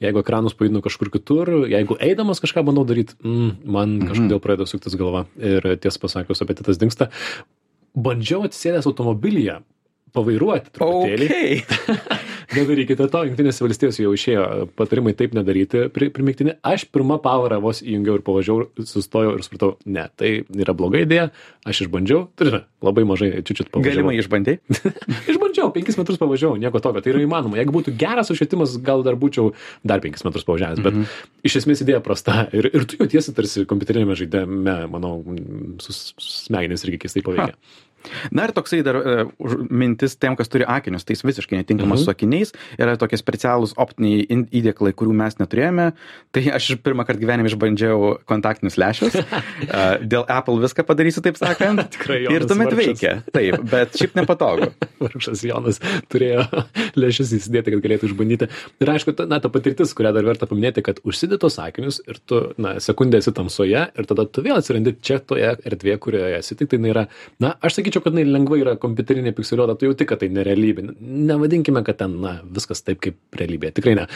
jeigu 0.00 0.20
ekranus 0.22 0.54
pajudinu 0.54 0.80
kažkur 0.82 1.10
kitur, 1.10 1.48
jeigu 1.68 1.96
eidamas 2.00 2.38
kažką 2.40 2.62
bandau 2.64 2.84
daryti, 2.86 3.14
mm, 3.22 3.64
man 3.66 3.98
Mhm. 3.98 4.08
kažkodėl 4.12 4.40
pradeda 4.40 4.66
suktis 4.66 4.94
galva 4.94 5.26
ir 5.38 5.60
tiesą 5.76 5.98
pasakius, 5.98 6.40
apetitas 6.42 6.78
dinksta. 6.78 7.08
Bandžiau 7.98 8.44
atsisėdęs 8.46 8.86
automobilyje 8.86 9.58
pavairuoti 10.14 10.70
truputėlį. 10.72 11.26
Okay. 11.28 11.62
Nedarykite 12.56 13.08
to, 13.12 13.20
jungtinėse 13.28 13.60
valstijose 13.60 14.00
jau 14.04 14.14
išėjo 14.16 14.44
patarimai 14.78 15.12
taip 15.16 15.34
nedaryti 15.36 15.84
pri, 15.92 16.08
primiktinį. 16.14 16.54
Aš 16.64 16.86
pirmą 16.92 17.18
pavarą 17.24 17.58
vos 17.60 17.82
įjungiau 17.84 18.16
ir 18.16 18.22
pavažiavau, 18.24 18.68
sustojau 18.88 19.34
ir 19.36 19.44
supratau, 19.44 19.74
ne, 19.84 20.06
tai 20.16 20.30
yra 20.56 20.72
bloga 20.76 21.02
idėja, 21.04 21.26
aš 21.68 21.82
išbandžiau, 21.84 22.22
turime 22.40 22.62
labai 22.84 23.04
mažai, 23.08 23.30
čiučiut 23.42 23.68
pavažiavau. 23.68 23.90
Galimai 23.90 24.16
išbandai. 24.22 24.54
Išbandžiau, 25.34 25.68
penkis 25.74 25.98
metrus 26.00 26.20
pavažiavau, 26.22 26.56
nieko 26.62 26.80
tokio, 26.84 27.02
tai 27.04 27.12
yra 27.12 27.20
įmanoma. 27.26 27.58
Jeigu 27.60 27.74
būtų 27.74 27.92
geras 28.00 28.32
apšvietimas, 28.32 28.78
gal 28.86 29.04
dar 29.04 29.18
būčiau 29.20 29.52
dar 29.84 30.00
penkis 30.04 30.24
metrus 30.24 30.46
pavažiavęs, 30.48 30.80
bet 30.86 31.48
iš 31.50 31.58
esmės 31.60 31.84
idėja 31.84 32.00
prasta. 32.04 32.46
Ir, 32.56 32.70
ir 32.72 32.88
tu 32.88 32.96
jautiesi 33.02 33.36
tarsi 33.36 33.66
kompiuterinėme 33.68 34.16
žaidime, 34.16 34.78
manau, 34.94 35.18
smegenys 35.84 36.86
irgi 36.88 37.02
keistai 37.04 37.26
paveikia. 37.26 37.58
Na 38.32 38.44
ir 38.48 38.52
toksai 38.56 38.80
dar 38.86 38.96
uh, 38.96 39.30
mintis 39.70 40.14
tiem, 40.16 40.36
kas 40.38 40.48
turi 40.48 40.64
akinius, 40.68 41.04
tai 41.04 41.16
jis 41.16 41.24
visiškai 41.26 41.58
netinkamas 41.60 42.00
Mhm. 42.00 42.04
su 42.06 42.10
akiniais. 42.12 42.52
Yra 42.78 42.96
tokie 43.00 43.18
specialūs 43.18 43.74
optiniai 43.76 44.26
in- 44.30 44.46
įdėklai, 44.54 44.92
kurių 44.96 45.12
mes 45.18 45.36
neturėjome. 45.40 45.92
Tai 46.32 46.42
aš 46.54 46.68
pirmą 46.84 47.04
kartą 47.08 47.20
gyvenime 47.24 47.50
išbandžiau 47.50 48.18
kontaktinius 48.28 48.78
lešius. 48.80 49.18
Dėl 50.12 50.24
Apple 50.30 50.60
viską 50.62 50.84
padarysiu, 50.86 51.22
taip 51.24 51.36
sakant. 51.40 51.82
Tikrai 51.96 52.20
Ir 52.24 52.30
Jonas 52.30 52.48
tuomet 52.52 52.70
vargšas. 52.70 52.86
veikia. 52.86 53.12
Taip, 53.34 53.58
bet 53.70 53.98
šiaip 53.98 54.14
nepatogu. 54.18 54.70
Vargšas 55.04 55.42
Jonas 55.46 55.78
turėjo 56.10 56.46
lėšas 56.98 57.32
įsidėti, 57.38 57.74
kad 57.74 57.82
galėtų 57.84 58.08
išbandyti. 58.10 58.48
Ir 58.82 58.90
aišku, 58.94 59.14
ta, 59.18 59.26
na, 59.30 59.38
ta 59.42 59.50
patirtis, 59.52 59.92
kurią 59.96 60.12
dar 60.16 60.26
verta 60.26 60.46
paminėti, 60.50 60.82
kad 60.86 60.98
užsidėtos 61.06 61.58
akinius 61.62 62.00
ir 62.08 62.18
tu, 62.26 62.40
na, 62.58 62.76
sekundę 62.82 63.20
esi 63.22 63.32
tamsoje 63.36 63.84
ir 63.94 64.08
tada 64.10 64.24
tu 64.26 64.42
vėl 64.44 64.58
atsirandi 64.58 64.96
čia 65.02 65.18
toje 65.22 65.52
erdvėje, 65.66 65.98
kurioje 66.02 66.38
esi. 66.40 66.56
Tik 66.58 66.70
tai 66.72 66.80
yra, 66.90 67.04
na, 67.42 67.54
aš 67.62 67.78
sakyčiau, 67.78 67.86
kad 67.92 68.14
jinai 68.14 68.26
lengvai 68.28 68.60
yra 68.62 68.76
kompiuterinė 68.80 69.34
pikseliuota, 69.36 69.76
tu 69.78 69.88
jauti, 69.88 70.06
kad 70.08 70.22
tai 70.22 70.30
nerealybė. 70.32 70.86
Nevadinkime, 71.28 71.82
kad 71.86 72.00
ten, 72.00 72.16
na, 72.22 72.38
viskas 72.56 72.82
taip 72.86 73.02
kaip 73.04 73.38
realybė. 73.38 73.72
Tikrai 73.76 73.96
ne. 73.98 74.06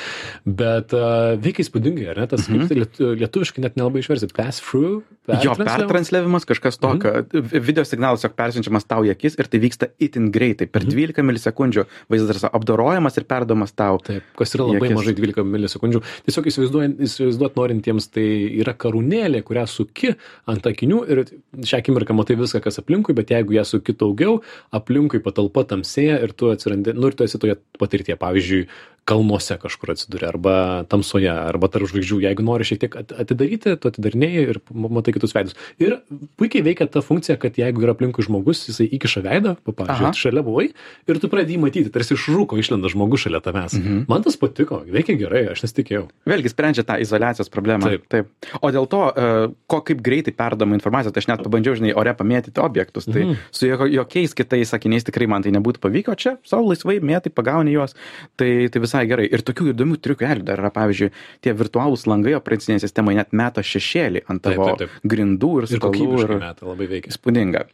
Bet 0.47 0.95
uh, 0.97 1.35
veikia 1.43 1.67
įspūdingai, 1.67 2.09
ar 2.14 2.23
ne? 2.23 2.29
Tas 2.31 2.49
mm 2.49 2.55
-hmm. 2.55 2.59
kaip 2.59 2.69
tai 2.69 2.81
lietu, 2.83 3.12
lietuviškai 3.23 3.64
net 3.67 3.76
nelabai 3.76 4.02
išversi. 4.02 4.31
Pass 4.37 4.61
through. 4.64 5.02
Jo, 5.43 5.55
pertransliavimas 5.55 6.45
kažkas 6.45 6.79
tokio. 6.83 7.12
Mhm. 7.23 7.62
Video 7.62 7.85
signalas 7.85 8.23
tiesiog 8.23 8.37
persiunčiamas 8.38 8.87
tau 8.88 9.05
į 9.07 9.12
akis 9.12 9.37
ir 9.38 9.49
tai 9.50 9.61
vyksta 9.62 9.88
itin 10.02 10.31
greitai. 10.35 10.67
Per 10.71 10.85
12 10.87 11.23
milisekundžių 11.26 11.85
vaizdas 12.11 12.43
yra 12.43 12.50
apdorojamas 12.57 13.19
ir 13.19 13.26
perdomas 13.31 13.73
tau. 13.73 13.99
Taip, 14.02 14.25
kas 14.38 14.55
yra 14.57 14.67
labai 14.71 14.93
mažai 14.95 15.14
12 15.19 15.45
milisekundžių. 15.47 16.02
Tiesiog 16.26 16.49
įsivaizduojant, 16.50 17.02
įsivaizduot 17.07 17.59
norintiems, 17.59 18.09
tai 18.14 18.26
yra 18.62 18.75
karūnėlė, 18.75 19.43
kurią 19.47 19.67
suki 19.71 20.14
ant 20.50 20.67
akinių 20.67 21.02
ir 21.11 21.25
šią 21.62 21.83
akimirką 21.83 22.17
matai 22.17 22.38
viską, 22.41 22.62
kas 22.64 22.81
aplinkui, 22.83 23.14
bet 23.14 23.33
jeigu 23.35 23.57
ją 23.57 23.62
su 23.69 23.83
kitu 23.85 24.11
daugiau, 24.12 24.40
aplinkui 24.75 25.23
patalpa 25.25 25.64
tamsėja 25.69 26.19
ir 26.25 26.35
tu 26.37 26.50
atsirandi, 26.52 26.95
nu 26.99 27.11
ir 27.11 27.16
tu 27.19 27.26
esi 27.26 27.40
toje 27.42 27.59
patirtie, 27.78 28.16
pavyzdžiui, 28.21 28.66
kalnuose 29.04 29.56
kažkur 29.59 29.90
atsiduri 29.97 30.26
arba 30.28 30.85
tamsoje 30.90 31.30
arba 31.32 31.68
tarp 31.73 31.88
žvaigždžių 31.90 32.21
jeigu 32.23 32.44
nori 32.47 32.64
šiek 32.68 32.80
tiek 32.85 32.97
at- 33.00 33.14
atidaryti 33.25 33.75
tu 33.82 33.90
atidarinėji 33.90 34.44
ir 34.52 34.61
matai 34.71 35.14
kitus 35.16 35.35
veidus 35.35 35.56
ir 35.82 35.97
puikiai 36.38 36.62
veikia 36.62 36.87
ta 36.87 37.02
funkcija 37.02 37.37
kad 37.42 37.59
jeigu 37.59 37.82
yra 37.82 37.97
aplinkui 37.97 38.23
žmogus 38.23 38.62
jisai 38.68 38.87
įkiša 38.94 39.25
veidą 39.26 39.56
pavyzdžiui 39.66 40.14
šalia 40.23 40.44
buvai 40.47 40.68
ir 41.11 41.18
tu 41.18 41.28
pradedi 41.32 41.56
jį 41.56 41.62
matyti 41.64 41.90
tarsi 41.94 42.14
iš 42.14 42.28
rūko 42.30 42.59
išlenda 42.62 42.90
žmogus 42.92 43.25
šalia 43.26 43.42
tavęs 43.42 43.75
man 44.09 44.23
tas 44.23 44.38
patiko 44.38 44.82
veikia 44.87 45.18
gerai 45.18 45.49
aš 45.56 45.64
nesitikėjau 45.66 46.06
Vėlgi 46.28 46.52
sprendžia 46.52 46.85
tą 46.87 46.94
izolacijos 47.02 47.50
problemą. 47.50 47.88
Taip. 47.90 48.04
Taip. 48.12 48.28
O 48.62 48.71
dėl 48.73 48.87
to, 48.88 49.00
e, 49.11 49.49
ko 49.66 49.80
kaip 49.82 49.99
greitai 50.04 50.32
perdama 50.37 50.76
informaciją, 50.78 51.11
tai 51.12 51.21
aš 51.23 51.26
net 51.28 51.42
pabandžiau, 51.42 51.75
žinai, 51.78 51.90
ore 51.99 52.12
pamėtyti 52.14 52.62
objektus. 52.62 53.04
Tai 53.11 53.23
Mhm. 53.25 53.37
su 53.50 53.66
jo, 53.66 53.76
jokiais 53.90 54.35
kitais 54.38 54.71
sakiniais 54.71 55.04
tikrai 55.04 55.26
man 55.28 55.42
tai 55.42 55.50
nebūtų 55.52 55.80
pavyko, 55.82 56.14
čia 56.16 56.37
savo 56.47 56.71
laisvai 56.71 57.00
mėtai 57.02 57.32
pagauni 57.35 57.73
juos. 57.75 57.94
Tai, 58.37 58.68
tai 58.71 58.80
visai 58.93 59.05
gerai. 59.09 59.27
Ir 59.33 59.41
tokių 59.49 59.73
įdomių 59.73 59.97
triukelių 60.05 60.45
dar 60.45 60.61
yra, 60.61 60.71
pavyzdžiui, 60.77 61.11
tie 61.41 61.57
virtualūs 61.57 62.05
langai 62.11 62.37
operacinėje 62.37 62.85
sistemoje 62.85 63.17
net 63.23 63.33
meta 63.33 63.65
šešėlį 63.65 64.27
ant 64.29 64.43
Taip, 64.45 64.53
tavo 64.61 64.69
taip, 64.77 64.85
taip. 64.85 64.99
grindų 65.09 65.53
ir 65.63 65.69
ir 65.71 65.79
stalų. 65.79 65.93
kokybiškai 65.97 66.37
ir- 66.37 66.45
meta 66.45 66.69
labai 66.69 66.91
veikia 66.93 67.15
Įspūdinga. 67.17 67.65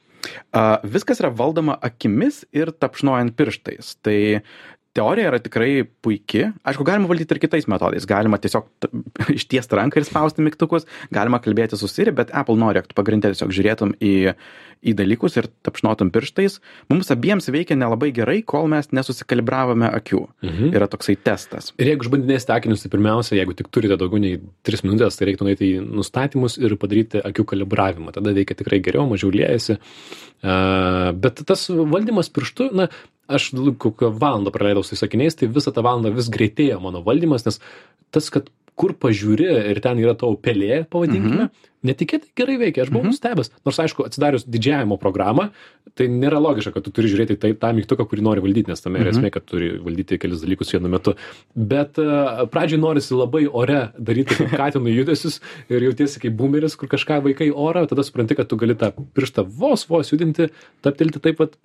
A, 0.53 0.81
viskas 0.83 1.21
yra 1.23 1.31
valdoma 1.31 1.77
akimis 1.83 2.45
ir 2.53 2.71
tapšnojant 2.75 3.35
pirštais. 3.39 3.97
Tai 4.03 4.43
teorija 4.99 5.31
yra 5.31 5.41
tikrai 5.43 5.73
puiki. 6.05 6.45
Aišku, 6.67 6.87
galima 6.87 7.09
valdyti 7.11 7.37
ir 7.37 7.43
kitais 7.43 7.69
metodais. 7.71 8.07
Galima 8.09 8.41
tiesiog 8.43 8.69
ištiesti 9.39 9.79
ranką 9.79 10.01
ir 10.01 10.07
spausti 10.09 10.45
mygtukus, 10.45 10.89
galima 11.15 11.41
kalbėti 11.43 11.79
su 11.79 11.91
Siri, 11.91 12.15
bet 12.15 12.33
Apple 12.37 12.59
nori, 12.61 12.83
kad 12.83 12.91
tu 12.93 12.99
pagrindė 12.99 13.33
tiesiog 13.33 13.55
žiūrėtum 13.55 13.95
į, 14.03 14.13
į 14.83 14.95
dalykus 14.99 15.39
ir 15.41 15.51
tapšnotum 15.67 16.11
pirštais. 16.15 16.59
Mums 16.93 17.13
abiems 17.15 17.51
veikia 17.53 17.79
nelabai 17.79 18.11
gerai, 18.17 18.41
kol 18.47 18.69
mes 18.73 18.91
nesusikalibravome 18.95 19.91
akių. 20.01 20.25
Mhm. 20.47 20.73
Yra 20.79 20.91
toksai 20.91 21.19
testas. 21.25 21.73
Ir 21.79 21.93
jeigu 21.93 22.09
išbandinėsite 22.09 22.55
akinius, 22.57 22.85
tai 22.85 22.93
pirmiausia, 22.95 23.37
jeigu 23.39 23.57
tik 23.59 23.71
turite 23.75 23.99
daugiau 24.01 24.23
nei 24.23 24.41
3 24.67 24.87
minutės, 24.87 25.19
tai 25.19 25.31
reiktų 25.31 25.49
nueiti 25.49 25.73
į 25.77 25.85
nustatymus 25.87 26.59
ir 26.61 26.75
padaryti 26.81 27.23
akių 27.25 27.47
kalibravimą. 27.55 28.15
Tada 28.17 28.35
veikia 28.37 28.59
tikrai 28.59 28.81
geriau, 28.85 29.07
mažiau 29.11 29.31
liejasi. 29.35 29.79
Uh, 30.39 31.11
bet 31.19 31.41
tas 31.47 31.65
valdymas 31.67 32.31
pirštu, 32.31 32.69
na, 32.79 32.87
aš 33.29 33.51
kokią 33.85 34.13
valandą 34.17 34.53
praleidau 34.55 34.85
su 34.87 34.97
sakiniais, 34.99 35.37
tai 35.39 35.51
visą 35.53 35.75
tą 35.75 35.85
valandą 35.85 36.15
vis 36.17 36.31
greitėjo 36.33 36.81
mano 36.83 37.05
valdymas, 37.05 37.47
nes 37.49 37.61
tas, 38.15 38.31
kad 38.33 38.49
kur 38.79 38.95
pažiūri 38.95 39.49
ir 39.73 39.81
ten 39.83 39.99
yra 39.99 40.15
tavo 40.19 40.37
pelė, 40.39 40.85
pavadinkime, 40.91 41.49
mhm. 41.49 41.73
netikėtai 41.89 42.31
gerai 42.39 42.59
veikia. 42.61 42.85
Aš 42.85 42.93
buvau 42.93 43.03
mhm. 43.03 43.15
nustebęs. 43.15 43.51
Nors, 43.67 43.81
aišku, 43.83 44.05
atsidarius 44.07 44.47
didžiajamo 44.47 44.99
programą, 45.03 45.49
tai 45.99 46.07
nėra 46.13 46.39
logiška, 46.43 46.77
kad 46.77 46.87
tu 46.87 46.93
turi 46.95 47.11
žiūrėti 47.11 47.39
tai, 47.43 47.53
tą 47.59 47.73
mygtuką, 47.75 48.07
kurį 48.07 48.25
nori 48.29 48.45
valdyti, 48.45 48.71
nes 48.71 48.85
tame 48.85 49.03
yra 49.03 49.11
Mhm. 49.11 49.19
esmė, 49.19 49.33
kad 49.35 49.49
turi 49.51 49.73
valdyti 49.83 50.21
kelis 50.23 50.45
dalykus 50.45 50.71
vienu 50.77 50.93
metu. 50.95 51.17
Bet 51.59 51.99
uh, 52.03 52.45
pradžiai 52.53 52.81
norisi 52.83 53.19
labai 53.19 53.47
ore 53.51 53.89
daryti 53.99 54.39
kaip 54.39 54.55
katinų 54.63 54.95
judesius 54.95 55.41
ir 55.69 55.89
jautiesi 55.91 56.23
kaip 56.23 56.39
boomeris, 56.39 56.79
kur 56.79 56.91
kažką 56.93 57.19
vaikai 57.27 57.51
orą, 57.51 57.89
tada 57.91 58.07
supranti, 58.07 58.39
kad 58.39 58.51
tu 58.51 58.61
gali 58.61 58.79
tą 58.79 58.93
pirštą 58.95 59.49
vos, 59.59 59.89
vos 59.91 60.15
judinti, 60.15 60.53
taptilti 60.87 61.19
taip 61.25 61.43
pat 61.43 61.59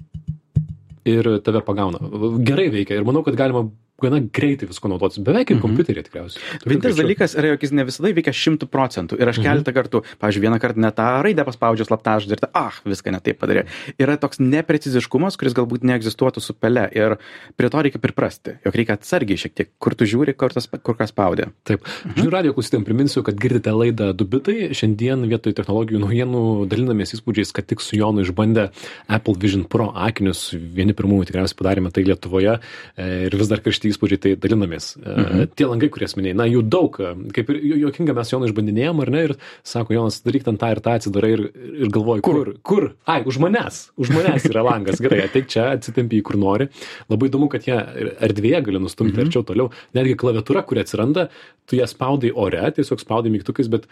ir 1.06 1.30
tave 1.46 1.62
pagauna. 1.66 2.00
Gerai 2.48 2.70
veikia 2.74 3.00
ir 3.00 3.08
manau, 3.08 3.24
kad 3.26 3.38
galima 3.40 3.66
gana 4.02 4.20
greitai 4.20 4.68
visko 4.68 4.90
naudotis. 4.92 5.20
Beveik 5.24 5.48
kaip 5.48 5.58
Mhm. 5.58 5.64
kompiuterį 5.64 6.04
tikriausiai. 6.04 6.42
Vienintelis 6.66 6.98
dalykas 6.98 7.36
yra, 7.38 7.54
jog 7.54 7.62
jis 7.62 7.72
ne 7.72 7.84
visada 7.86 8.10
veikia 8.14 8.34
šimtų 8.34 8.68
procentų. 8.68 9.20
Ir 9.22 9.28
aš 9.30 9.38
keletą 9.40 9.72
kartų, 9.74 10.04
pavyzdžiui, 10.20 10.42
vieną 10.44 10.60
kartą 10.60 10.78
ne 10.78 10.92
tą 10.92 11.24
raidę 11.24 11.46
paspaudžiu 11.46 11.86
slaptažodį 11.88 12.32
ir 12.32 12.42
ta, 12.42 12.50
ah, 12.54 12.74
viską 12.86 13.12
ne 13.12 13.20
taip 13.20 13.40
padarė. 13.40 13.66
Yra 14.00 14.18
toks 14.18 14.40
nepreciziškumas, 14.40 15.38
kuris 15.38 15.54
galbūt 15.54 15.84
neegzistuotų 15.88 16.42
su 16.42 16.54
pele. 16.54 16.90
Ir 16.94 17.18
prie 17.56 17.70
to 17.70 17.78
reikia 17.86 18.00
priprasti. 18.02 18.58
Jog 18.66 18.76
reikia 18.76 18.98
atsargiai 18.98 19.38
šiek 19.40 19.54
tiek, 19.56 19.70
kur 19.80 19.96
tu 19.96 20.06
žiūri, 20.06 20.36
kur, 20.36 20.50
tas, 20.50 20.68
kur 20.68 20.96
kas 20.96 21.14
spaudė. 21.14 21.52
Taip. 21.64 21.86
Žinių 22.18 22.32
radio 22.34 22.54
klausytėm 22.54 22.84
priminsiu, 22.84 23.24
kad 23.24 23.36
girdite 23.40 23.72
laidą 23.72 24.12
Dubitai. 24.14 24.72
Šiandien 24.74 25.28
vietoj 25.30 25.54
technologijų 25.54 26.02
naujienų 26.04 26.68
dalinamės 26.68 27.14
įspūdžiais, 27.18 27.54
kad 27.54 27.68
tik 27.68 27.80
su 27.80 27.96
Jonu 27.96 28.26
išbandę 28.26 28.72
Apple 29.08 29.36
Vision 29.40 29.64
Pro 29.66 29.92
akinius. 29.96 30.52
Vieni 30.54 30.94
pirmųjų 30.94 31.30
tikriausiai 31.32 31.58
padarėme 31.58 31.92
tai 31.94 32.04
Lietuvoje 32.04 32.60
e, 32.98 33.28
ir 33.28 33.38
vis 33.38 33.48
dar 33.48 33.60
karšti 33.84 33.92
įspūdžiai, 33.92 34.22
tai 34.22 34.32
dalinamės. 34.40 34.98
Mhm. 34.98 35.54
Tie 35.56 35.66
langai, 35.68 35.90
kurias 35.92 36.16
minėjai, 36.16 36.36
na 36.36 36.46
jų 36.48 36.64
daug. 36.70 37.00
e, 37.00 37.32
Kaip 37.34 37.50
ir 37.50 37.56
ju- 37.62 37.80
juokinga 37.84 38.16
mes 38.16 38.30
Joną 38.32 38.48
išbandinėjom, 38.48 39.02
ar 39.02 39.10
ne? 39.10 39.24
Ir 39.24 39.36
sako, 39.64 39.94
Jonas, 39.94 40.22
daryk 40.24 40.44
ten 40.44 40.58
tą 40.58 40.72
ir 40.72 40.80
tą 40.80 40.96
atsidarai 40.96 41.32
ir, 41.34 41.52
ir 41.84 41.88
galvoji, 41.90 42.22
kur, 42.22 42.56
kur? 42.64 42.94
Ai, 43.06 43.24
už 43.24 43.38
manęs. 43.40 43.92
Už 43.98 44.10
manęs 44.10 44.46
yra 44.46 44.64
langas. 44.64 45.00
Gerai, 45.00 45.28
ateik 45.28 45.48
čia, 45.48 45.74
atsitempi 45.76 46.22
į 46.22 46.24
kur 46.24 46.38
nori. 46.38 46.70
Labai 47.10 47.30
įdomu, 47.30 47.50
kad 47.50 47.64
jie 47.64 47.76
erdvėje 48.20 48.64
gali 48.64 48.80
nustumti 48.80 49.18
mhm. 49.18 49.28
arčiau 49.28 49.44
toliau. 49.44 49.72
Netgi 49.94 50.16
klaviatūra, 50.16 50.66
kuri 50.66 50.84
atsiranda, 50.84 51.30
tu 51.68 51.76
ją 51.76 51.88
spaudai 51.88 52.32
ore, 52.34 52.64
tiesiog 52.72 53.00
spaudai 53.00 53.32
mygtukais, 53.32 53.68
bet 53.70 53.88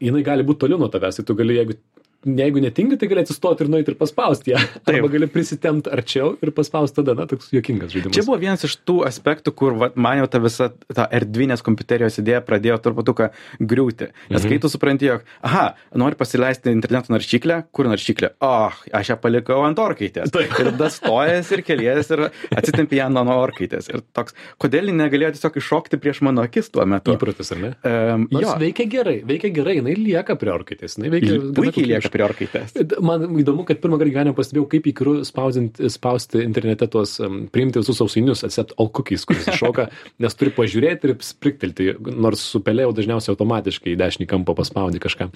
jinai 0.00 0.22
gali 0.22 0.44
būti 0.44 0.66
toliau 0.66 0.78
nuo 0.78 0.88
tavęs. 0.88 1.16
Tai 1.20 1.24
tu 1.24 1.34
gali, 1.34 1.56
jeigu, 1.56 1.78
jeigu 2.24 2.60
netingi, 2.60 2.98
tai 3.00 3.08
gali 3.08 3.22
atsistoti 3.24 3.64
ir 3.64 3.70
nueiti 3.72 3.92
ir 3.94 3.96
paspausti 4.00 4.52
ją. 4.52 4.60
Arba 4.90 5.08
gali 5.12 5.28
prisitemti 5.30 5.90
arčiau 5.92 6.34
ir 6.44 6.52
paspausti 6.56 7.00
tada, 7.00 7.14
na, 7.16 7.26
toks 7.30 7.48
juokingas 7.54 7.94
žaidimas. 7.94 8.16
Čia 8.16 8.24
buvo 8.26 8.36
vienas 8.42 8.64
iš 8.68 8.76
tų 8.88 9.00
aspektų, 9.08 9.54
kur 9.56 9.76
vat, 9.80 9.96
man 9.96 10.20
jau 10.20 10.28
ta 10.30 10.40
visa 10.42 10.68
ta 10.92 11.06
erdvinės 11.16 11.64
kompiuterijos 11.64 12.20
idėja 12.20 12.42
pradėjo 12.44 12.76
truputuką 12.84 13.30
griūti. 13.60 14.10
Nes 14.32 14.44
kai 14.44 14.60
tu 14.60 14.68
supranti, 14.72 15.08
jog, 15.08 15.24
aha, 15.46 15.64
nori 16.00 16.18
pasileisti 16.20 16.74
interneto 16.74 17.14
naršyklę, 17.14 17.62
kur 17.72 17.88
naršyklė? 17.88 18.34
O, 18.36 18.50
oh, 18.50 18.82
aš 19.00 19.14
ją 19.14 19.18
palikau 19.22 19.62
ant 19.64 19.80
orkaitės. 19.80 20.32
Taip. 20.34 20.52
Ir 20.60 20.72
tada 20.74 20.90
stojas 20.92 21.48
ir 21.56 21.64
kelies 21.64 22.12
ir 22.12 22.26
atsitempi 22.28 23.00
ją 23.00 23.08
nuo 23.14 23.38
orkaitės. 23.40 23.88
Ir 23.92 24.04
toks, 24.16 24.36
kodėl 24.60 24.90
ji 24.90 24.96
negalėjo 24.98 25.32
tiesiog 25.38 25.56
iššokti 25.62 26.00
prieš 26.02 26.20
mano 26.26 26.44
akis 26.44 26.68
tuo 26.74 26.84
metu? 26.88 27.16
Įprotis, 27.16 27.52
ar 27.56 27.62
ne? 27.64 27.72
Um, 27.80 28.28
Nors 28.34 28.44
jo, 28.44 28.56
veikia 28.60 28.86
gerai, 28.90 29.16
veikia 29.26 29.52
gerai, 29.54 29.78
jinai 29.80 29.96
lieka 29.98 30.36
prie 30.40 30.52
orkaitės. 30.52 30.98
Jinai 30.98 31.12
veikia 31.16 31.38
puikiai 31.56 31.88
lieka 31.94 32.09
prie 32.12 32.24
orkaitės. 32.26 32.76
Man 33.04 33.26
įdomu, 33.40 33.64
kad 33.68 33.80
pirmą 33.82 33.98
kartą 34.00 34.12
gyvenime 34.12 34.36
pastebėjau, 34.36 34.66
kaip 34.74 34.88
įkru 34.92 35.16
spausti, 35.26 36.42
internete 36.44 36.88
tuos, 36.90 37.16
um, 37.24 37.42
priimti 37.52 37.82
visus 37.82 38.00
sausainius, 38.00 38.44
accept 38.46 38.76
all 38.78 38.92
cookies, 38.94 39.26
kuris 39.28 39.48
iššoka, 39.50 39.88
nes 40.22 40.38
turi 40.38 40.54
pažiūrėti 40.56 41.10
ir 41.10 41.18
spriktelti, 41.24 41.92
nors 42.12 42.44
su 42.52 42.62
pelė 42.64 42.88
jau 42.88 42.94
dažniausiai 43.00 43.34
automatiškai 43.34 43.94
į 43.94 44.00
dešinį 44.00 44.30
kampą 44.30 44.56
paspaudi 44.58 45.02
kažką. 45.02 45.30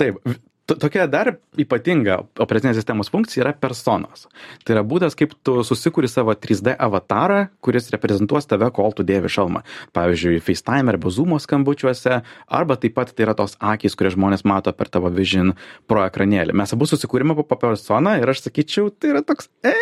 Taip. 0.00 0.22
To- 0.66 0.76
Tokia 0.82 1.06
dar 1.10 1.36
ypatinga 1.58 2.18
operacinės 2.42 2.76
sistemos 2.80 3.10
funkcija 3.12 3.44
yra 3.44 3.52
personos. 3.54 4.26
Tai 4.64 4.74
yra 4.76 4.82
būdas, 4.84 5.14
kaip 5.18 5.32
tu 5.46 5.60
susikuri 5.64 6.08
savo 6.10 6.34
3D 6.34 6.74
avatarą, 6.78 7.48
kuris 7.62 7.90
reprezentuos 7.94 8.46
tave, 8.50 8.70
kol 8.74 8.92
tu 8.92 9.02
dėvi 9.06 9.30
šalmą. 9.30 9.62
Pavyzdžiui, 9.96 10.40
FaceTime 10.42 10.88
arba 10.94 11.10
Zoom 11.10 11.36
skambučiuose, 11.38 12.22
arba 12.48 12.76
taip 12.76 12.94
pat 12.94 13.14
tai 13.14 13.26
yra 13.28 13.34
tos 13.38 13.56
akys, 13.60 13.94
kurias 13.96 14.16
žmonės 14.18 14.44
mato 14.44 14.72
per 14.72 14.88
tavo 14.88 15.10
Vision 15.10 15.54
Pro 15.86 16.02
ekranėlį. 16.06 16.52
Mes 16.54 16.72
abu 16.72 16.84
susikūrėme 16.90 17.36
po 17.36 17.56
personą 17.56 18.18
ir 18.20 18.28
aš 18.28 18.46
sakyčiau, 18.48 18.90
tai 18.90 19.14
yra 19.14 19.22
toks, 19.22 19.48
e, 19.64 19.74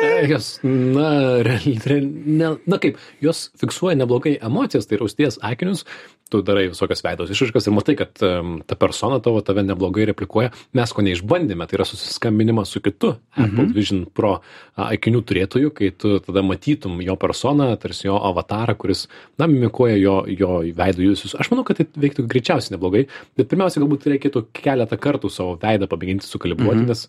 E, 0.00 0.24
Jos, 0.30 0.60
na, 0.64 1.42
real, 1.44 1.76
real, 1.84 2.06
ne, 2.08 2.56
na 2.66 2.78
kaip, 2.80 2.96
jos 3.20 3.50
fiksuoja 3.60 3.98
neblogai 4.00 4.38
emocijas, 4.40 4.86
tai 4.88 4.96
yra 4.96 5.04
užties 5.04 5.36
akinius, 5.44 5.82
tu 6.30 6.42
darai 6.46 6.68
visokias 6.70 7.02
veidos 7.04 7.32
išraiškas 7.32 7.68
ir 7.68 7.76
matai, 7.76 7.96
kad 7.98 8.24
um, 8.26 8.58
ta 8.66 8.78
persona 8.78 9.20
tavo 9.22 9.42
tave 9.44 9.64
neblogai 9.66 10.06
replikuoja. 10.12 10.52
Mes 10.78 10.94
ko 10.94 11.04
neišbandėme, 11.06 11.66
tai 11.68 11.80
yra 11.80 11.88
susiskambinimas 11.88 12.72
su 12.72 12.82
kitu 12.84 13.16
Apple 13.36 13.70
Vision 13.74 14.04
Pro 14.14 14.38
akinių 14.80 15.22
turėtoju, 15.26 15.72
kai 15.76 15.90
tu 15.96 16.16
tada 16.24 16.42
matytum 16.46 17.00
jo 17.04 17.16
personą, 17.20 17.70
tarsi 17.80 18.06
jo 18.08 18.18
avatarą, 18.30 18.76
kuris, 18.80 19.06
na, 19.40 19.48
mimikuoja 19.50 19.98
jo, 20.00 20.16
jo 20.30 20.60
veido 20.76 21.04
judesius. 21.04 21.36
Aš 21.40 21.50
manau, 21.52 21.64
kad 21.66 21.80
tai 21.80 21.88
veiktų 22.06 22.26
greičiausiai 22.30 22.76
neblogai, 22.76 23.06
bet 23.38 23.50
pirmiausia, 23.50 23.82
galbūt 23.82 24.08
reikėtų 24.14 24.46
keletą 24.56 24.98
kartų 25.00 25.32
savo 25.32 25.56
veidą 25.60 25.88
pamėginti 25.90 26.28
sukalibruoti, 26.28 26.86
nes, 26.88 27.06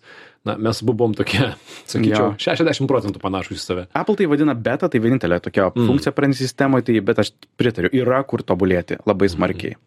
na, 0.48 0.56
mes 0.68 0.82
buvom 0.84 1.16
tokie, 1.16 1.52
sakyčiau, 1.92 2.32
Jo. 2.34 2.56
60 2.56 2.90
procentų 2.90 3.22
panašus 3.22 3.60
į 3.60 3.62
save. 3.62 3.86
Apple 3.96 4.18
tai 4.18 4.28
vadina 4.30 4.56
beta, 4.58 4.90
tai 4.92 5.00
vienintelė 5.02 5.40
tokia 5.44 5.68
mm. 5.70 5.88
funkcija 5.88 6.14
pranešimo 6.16 6.48
sistemoje, 6.48 6.88
tai, 6.88 6.98
bet 7.04 7.22
aš 7.22 7.32
pritariu, 7.60 7.92
yra 8.02 8.22
kur 8.28 8.44
tobulėti 8.46 8.98
labai 9.08 9.11
smarkiai. 9.32 9.78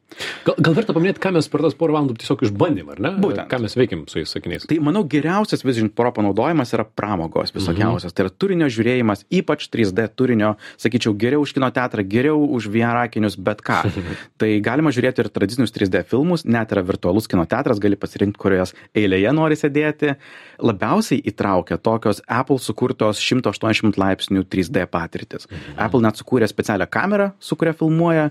Gal, 0.45 0.55
gal 0.61 0.75
verta 0.77 0.93
paminėti, 0.95 1.19
ką 1.19 1.31
mes 1.35 1.47
per 1.51 1.63
tas 1.65 1.75
porą 1.75 1.95
valandų 1.97 2.15
tiesiog 2.21 2.43
išbandėm, 2.47 2.91
ar 2.93 3.01
ne? 3.03 3.11
Būtent. 3.19 3.49
Ką 3.51 3.57
mes 3.63 3.73
veikim 3.75 4.05
su 4.07 4.21
jais 4.21 4.31
sakiniais. 4.31 4.67
Tai 4.69 4.77
manau 4.85 5.01
geriausias 5.11 5.65
Vision 5.65 5.89
Pro 5.91 6.11
panaudojimas 6.15 6.71
yra 6.75 6.85
pramogos 6.87 7.51
visokiausias. 7.55 8.15
Tai 8.15 8.27
yra 8.27 8.31
turinio 8.31 8.69
žiūrėjimas, 8.71 9.25
ypač 9.33 9.67
3D 9.73 10.05
turinio, 10.15 10.53
sakyčiau, 10.81 11.15
geriau 11.19 11.43
už 11.43 11.55
kino 11.57 11.67
teatrą, 11.75 12.05
geriau 12.07 12.45
už 12.57 12.69
VR 12.71 13.01
akinius, 13.01 13.35
bet 13.35 13.63
ką. 13.65 13.81
tai 14.41 14.51
galima 14.63 14.93
žiūrėti 14.95 15.25
ir 15.25 15.31
tradicinius 15.35 15.75
3D 15.75 16.05
filmus, 16.07 16.45
net 16.47 16.71
yra 16.75 16.85
virtualus 16.85 17.27
kino 17.31 17.43
teatras, 17.49 17.81
gali 17.83 17.99
pasirinkti, 17.99 18.39
kurioje 18.39 18.71
eilėje 18.95 19.35
nori 19.35 19.59
sėdėti. 19.59 20.15
Labiausiai 20.63 21.19
įtraukia 21.27 21.79
tokios 21.81 22.21
Apple 22.31 22.61
sukurtos 22.63 23.19
180 23.19 23.99
laipsnių 23.99 24.45
3D 24.47 24.85
patirtis. 24.87 25.49
Apple 25.75 26.05
net 26.05 26.21
sukūrė 26.21 26.47
specialią 26.47 26.87
kamerą, 26.87 27.33
su 27.43 27.57
kuria 27.59 27.75
filmuoja 27.75 28.29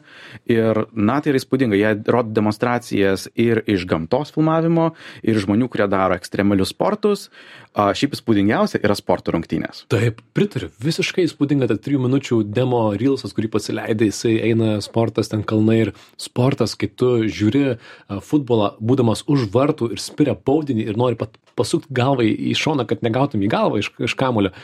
ir, 0.48 0.83
na, 0.92 1.20
tai 1.20 1.32
yra 1.32 1.40
įspūdinga. 1.40 1.78
jie 1.78 1.92
rodo 2.10 2.34
demonstracijas 2.34 3.28
ir 3.34 3.62
iš 3.66 3.86
gamtos 3.90 4.34
filmavimo 4.34 4.92
ir 5.22 5.38
žmonių 5.40 5.68
kurie 5.72 5.88
daro 5.90 6.16
ekstremalius 6.18 6.74
sportus 6.74 7.28
a 7.74 7.88
šiaip 7.96 8.14
įspūdingiausia 8.14 8.80
yra 8.84 8.94
sporto 8.98 9.34
rungtynės 9.34 9.84
Taip, 9.92 10.20
pritariu. 10.36 10.70
Visiškai 10.82 11.26
įspūdinga, 11.28 11.68
ta 11.70 11.78
trijų 11.80 12.04
minučių 12.04 12.40
demo 12.46 12.82
reelsas, 12.94 13.34
kurį 13.36 13.50
pasileidai, 13.56 14.10
jisai 14.12 14.36
eina 14.50 14.76
sportas 14.84 15.32
ten 15.32 15.42
kalnai 15.46 15.80
ir 15.86 15.94
sportas, 16.20 16.76
kai 16.78 16.88
tu 16.88 17.16
žiūri 17.26 17.78
futbolą, 18.24 18.74
būdamas 18.80 19.24
už 19.30 19.48
vartų 19.54 19.92
ir 19.94 20.02
spiria 20.02 20.36
baudinį 20.38 20.88
ir 20.88 21.00
nori 21.00 21.18
pat 21.18 21.38
pasukti 21.58 21.94
galvą 21.94 22.26
į 22.26 22.54
šoną, 22.58 22.86
kad 22.90 23.04
negautum 23.06 23.42
į 23.44 23.50
galvą 23.52 23.82
iš, 23.82 23.92
iš 24.02 24.16
kamulio. 24.18 24.54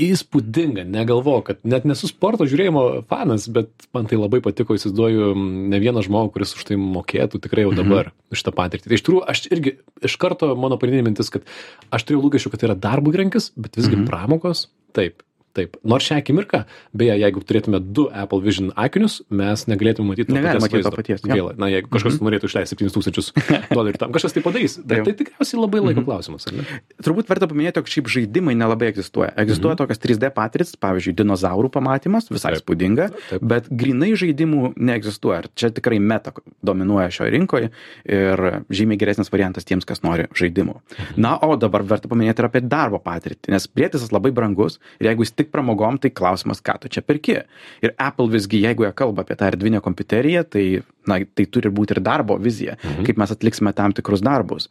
Įspūdinga, 0.00 0.86
negalvoju, 0.88 1.42
kad 1.44 1.58
net 1.68 1.84
nesu 1.84 2.08
sporto 2.08 2.46
žiūrėjimo 2.48 2.84
fanas, 3.10 3.44
bet 3.52 3.68
man 3.92 4.08
tai 4.08 4.16
labai 4.16 4.40
patiko, 4.44 4.76
įsivaizduoju 4.78 5.34
ne 5.68 5.80
vieną 5.82 6.04
žmogų, 6.06 6.32
kuris 6.36 6.54
už 6.56 6.64
tai 6.70 6.78
mokėtų 6.80 7.42
tikrai 7.44 7.66
jau 7.66 7.74
dabar 7.76 8.08
mhm. 8.08 8.38
šitą 8.40 8.54
patirtį. 8.56 8.88
Tai 8.88 8.98
iš 8.98 9.04
tikrųjų, 9.04 9.24
aš 9.34 9.44
irgi 9.52 9.74
iš 10.08 10.16
karto 10.22 10.54
mano 10.56 10.80
pagrindinė 10.80 11.10
mintis, 11.10 11.28
kad 11.34 11.44
aš 11.92 12.08
turėjau 12.08 12.24
lūkesčių, 12.24 12.54
kad 12.54 12.62
tai 12.62 12.70
yra 12.70 12.78
darbo 12.88 13.12
įrankis, 13.12 13.52
bet 13.58 13.76
visgi 13.76 13.98
mhm. 13.98 14.08
pramogos, 14.08 14.66
taip. 14.96 15.20
Taip, 15.52 15.76
nors 15.84 16.06
šią 16.08 16.16
akimirką, 16.22 16.62
beje, 16.96 17.12
jeigu 17.20 17.42
turėtume 17.44 17.76
du 17.84 18.06
Apple 18.08 18.40
Vision 18.40 18.70
akinius, 18.78 19.18
mes 19.28 19.66
negalėtume 19.68 20.08
matyti 20.08 20.30
to 20.30 20.36
Negalima 20.38 20.64
matyti 20.64 20.80
to 20.86 20.92
paties. 20.94 21.24
Gaila, 21.28 21.52
na, 21.60 21.68
jeigu 21.68 21.90
kažkas 21.92 22.16
norėtų 22.24 22.48
išleisti 22.48 22.78
7000 22.80 23.32
dolerių 23.76 24.00
tam, 24.00 24.14
kažkas 24.16 24.32
tai 24.32 24.42
padarys, 24.46 24.78
bet 24.80 25.04
tai 25.04 25.12
tikriausiai 25.18 25.60
labai 25.60 25.82
laiko 25.84 26.04
klausimas, 26.06 26.48
ar 26.48 26.56
ne? 26.56 26.64
turbūt 27.04 27.28
verta 27.28 27.48
paminėti, 27.50 27.82
jog 27.82 27.90
šiaip 27.92 28.08
žaidimai 28.14 28.54
nelabai 28.56 28.88
egzistuoja. 28.94 29.34
Egzistuoja 29.44 29.76
tokios 29.82 30.00
3D 30.00 30.32
patirtis, 30.32 30.72
pavyzdžiui, 30.80 31.14
dinozaurų 31.20 31.68
pamatymas, 31.76 32.30
visai 32.32 32.54
Taip. 32.56 32.64
spūdinga, 32.64 33.10
Taip. 33.28 33.44
bet 33.52 33.68
grinai 33.68 34.14
žaidimų 34.16 34.72
neegzistuoja. 34.80 35.42
Ir 35.44 35.50
čia 35.58 35.72
tikrai 35.76 36.00
meta 36.00 36.32
dominuoja 36.64 37.12
šioje 37.12 37.36
rinkoje 37.36 37.70
ir 38.08 38.44
žymiai 38.72 39.00
geresnis 39.04 39.32
variantas 39.32 39.68
tiems, 39.68 39.84
kas 39.88 40.00
nori 40.00 40.30
žaidimų. 40.38 40.78
Na, 41.20 41.36
o 41.44 41.60
dabar 41.60 41.84
verta 41.84 42.08
paminėti 42.08 42.40
ir 42.40 42.48
apie 42.48 42.64
darbo 42.64 43.02
patirtį, 43.02 43.52
nes 43.52 43.68
prietaisas 43.68 44.14
labai 44.14 44.32
brangus 44.34 44.78
ir 45.00 45.10
jeigu 45.10 45.26
jis 45.26 45.34
tik 45.42 45.52
pramogom, 45.54 46.00
tai 46.00 46.12
klausimas, 46.14 46.62
ką 46.64 46.78
tu 46.82 46.92
čia 46.92 47.04
perki. 47.04 47.40
Ir 47.84 47.94
Apple 48.00 48.30
visgi, 48.32 48.62
jeigu 48.64 48.86
jie 48.86 48.94
kalba 48.96 49.26
apie 49.26 49.36
tą 49.38 49.50
erdvinę 49.52 49.82
kompiuteriją, 49.84 50.46
tai, 50.54 50.66
na, 51.08 51.18
tai 51.24 51.46
turi 51.50 51.70
būti 51.72 51.96
ir 51.96 52.02
darbo 52.04 52.36
vizija, 52.40 52.76
mhm. 52.78 53.06
kaip 53.08 53.20
mes 53.20 53.34
atliksime 53.34 53.72
tam 53.76 53.94
tikrus 53.96 54.22
darbus. 54.24 54.68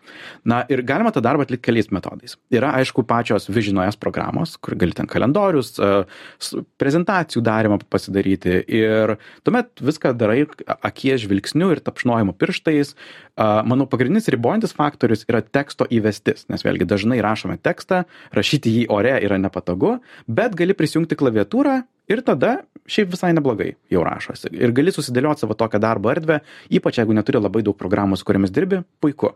Na 0.47 0.61
ir 0.71 0.83
galima 0.87 1.11
tą 1.13 1.23
darbą 1.23 1.45
atlikti 1.45 1.67
keliais 1.69 1.91
metodais. 1.93 2.37
Yra, 2.53 2.73
aišku, 2.81 3.05
pačios 3.07 3.49
Visionojas 3.51 3.99
programos, 3.99 4.55
kur 4.61 4.77
gali 4.79 4.95
ten 4.97 5.09
kalendorius, 5.11 5.73
e, 5.79 5.91
prezentacijų 6.81 7.43
darimą 7.45 7.81
pasidaryti 7.91 8.61
ir 8.71 9.17
tuomet 9.45 9.83
viską 9.83 10.13
darai 10.17 10.45
akies 10.81 11.25
žvilgsniu 11.25 11.71
ir 11.75 11.83
tapšnojimu 11.83 12.35
pirštais. 12.39 12.95
A, 13.35 13.61
Manau, 13.67 13.87
pagrindinis 13.89 14.29
ribojantis 14.31 14.75
faktorius 14.75 15.25
yra 15.29 15.41
teksto 15.43 15.87
įvestis, 15.91 16.47
nes 16.51 16.63
vėlgi 16.65 16.87
dažnai 16.89 17.21
rašome 17.23 17.57
tekstą, 17.61 18.03
rašyti 18.35 18.73
jį 18.75 18.83
ore 18.93 19.13
yra 19.23 19.39
nepatogu, 19.41 19.97
bet 20.27 20.55
gali 20.59 20.75
prisijungti 20.77 21.17
klaviatūrą 21.19 21.81
ir 22.11 22.21
tada 22.27 22.61
šiaip 22.89 23.13
visai 23.13 23.31
neblogai 23.37 23.73
jau 23.91 24.03
rašosi. 24.05 24.51
Ir 24.57 24.73
gali 24.77 24.93
susidėlioti 24.93 25.45
savo 25.45 25.57
tokią 25.57 25.81
darbo 25.81 26.11
erdvę, 26.13 26.41
ypač 26.73 27.01
jeigu 27.01 27.15
neturi 27.17 27.41
labai 27.41 27.63
daug 27.65 27.77
programų, 27.77 28.17
su 28.19 28.27
kuriamis 28.27 28.53
dirbi, 28.53 28.81
puiku. 29.03 29.35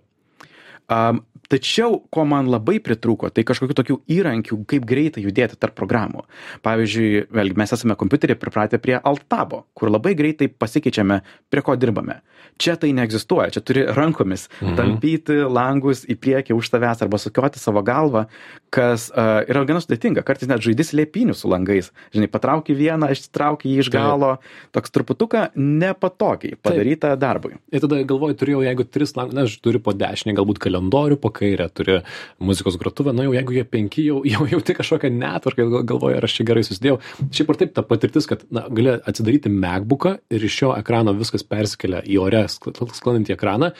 Um, 0.92 1.24
tačiau, 1.50 2.00
ko 2.14 2.26
man 2.28 2.50
labai 2.50 2.80
pritrūko, 2.84 3.30
tai 3.34 3.46
kažkokių 3.46 3.78
tokių 3.78 3.98
įrankių, 4.16 4.58
kaip 4.70 4.86
greitai 4.88 5.24
judėti 5.26 5.58
tarp 5.62 5.76
programų. 5.78 6.26
Pavyzdžiui, 6.66 7.28
vėlgi 7.34 7.60
mes 7.60 7.76
esame 7.78 7.98
kompiuterį 8.00 8.38
pripratę 8.42 8.80
prie 8.82 8.98
Alt-tabo, 8.98 9.66
kur 9.78 9.94
labai 9.94 10.16
greitai 10.18 10.50
pasikeičiame, 10.50 11.22
prie 11.54 11.66
ko 11.66 11.78
dirbame. 11.78 12.22
Čia 12.62 12.78
tai 12.80 12.94
neegzistuoja, 12.96 13.50
čia 13.52 13.62
turi 13.66 13.84
rankomis 13.98 14.48
mhm. 14.62 14.76
tampyti 14.80 15.42
langus 15.44 16.06
į 16.08 16.16
priekį 16.22 16.56
už 16.56 16.70
tavęs 16.72 17.02
arba 17.04 17.20
sukioti 17.20 17.60
savo 17.60 17.84
galvą, 17.86 18.26
kas 18.74 19.10
uh, 19.12 19.42
yra 19.44 19.66
gana 19.68 19.82
sudėtinga. 19.84 20.24
Kartais 20.26 20.50
net 20.52 20.64
žaidis 20.64 20.94
lėpinių 20.96 21.36
su 21.36 21.52
langais. 21.52 21.92
Žinai, 22.16 22.30
patrauki 22.32 22.76
vieną, 22.78 23.10
ištrauki 23.16 23.72
jį 23.74 23.84
iš 23.84 23.92
galo, 23.94 24.36
toks 24.76 24.94
truputuką 24.96 25.50
nepatogiai 25.56 26.56
padaryta 26.64 27.14
darbui. 27.20 27.56
Ir 27.76 27.84
tada 27.84 28.00
galvoju, 28.08 28.38
turėjau, 28.40 28.64
jeigu 28.66 28.88
tris 28.88 29.16
langus, 29.18 29.36
na, 29.36 29.46
aš 29.50 29.58
turiu 29.64 29.82
po 29.84 29.96
dešinę, 29.96 30.36
galbūt 30.38 30.60
kalendorių, 30.64 30.75
po 31.22 31.30
kairę 31.30 31.70
turi 31.70 32.02
muzikos 32.40 32.78
grotuvę, 32.78 33.14
na 33.14 33.24
jau 33.24 33.34
jeigu 33.34 33.54
jie 33.54 33.66
penki, 33.66 34.06
jau, 34.10 34.22
jau 34.26 34.48
jauti 34.52 34.74
kažkokią 34.74 35.12
netvarką, 35.12 35.68
gal- 35.72 35.86
galvoju, 35.86 36.18
ar 36.18 36.24
aš 36.24 36.38
čia 36.40 36.48
gerai 36.48 36.64
susidėjau. 36.64 37.00
Šiaip 37.32 37.50
ar 37.50 37.56
taip 37.62 37.74
ta 37.76 37.82
patirtis, 37.84 38.28
kad, 38.28 38.44
na, 38.52 38.66
gali 38.70 38.96
atsidaryti 38.98 39.50
MacBooką 39.50 40.18
ir 40.30 40.44
iš 40.44 40.60
šio 40.62 40.74
ekrano 40.78 41.14
viskas 41.18 41.44
persikelia 41.44 42.02
į 42.06 42.20
ore 42.22 42.46
skl- 42.52 42.92
sklandantį 42.94 43.36
ekraną. 43.38 43.72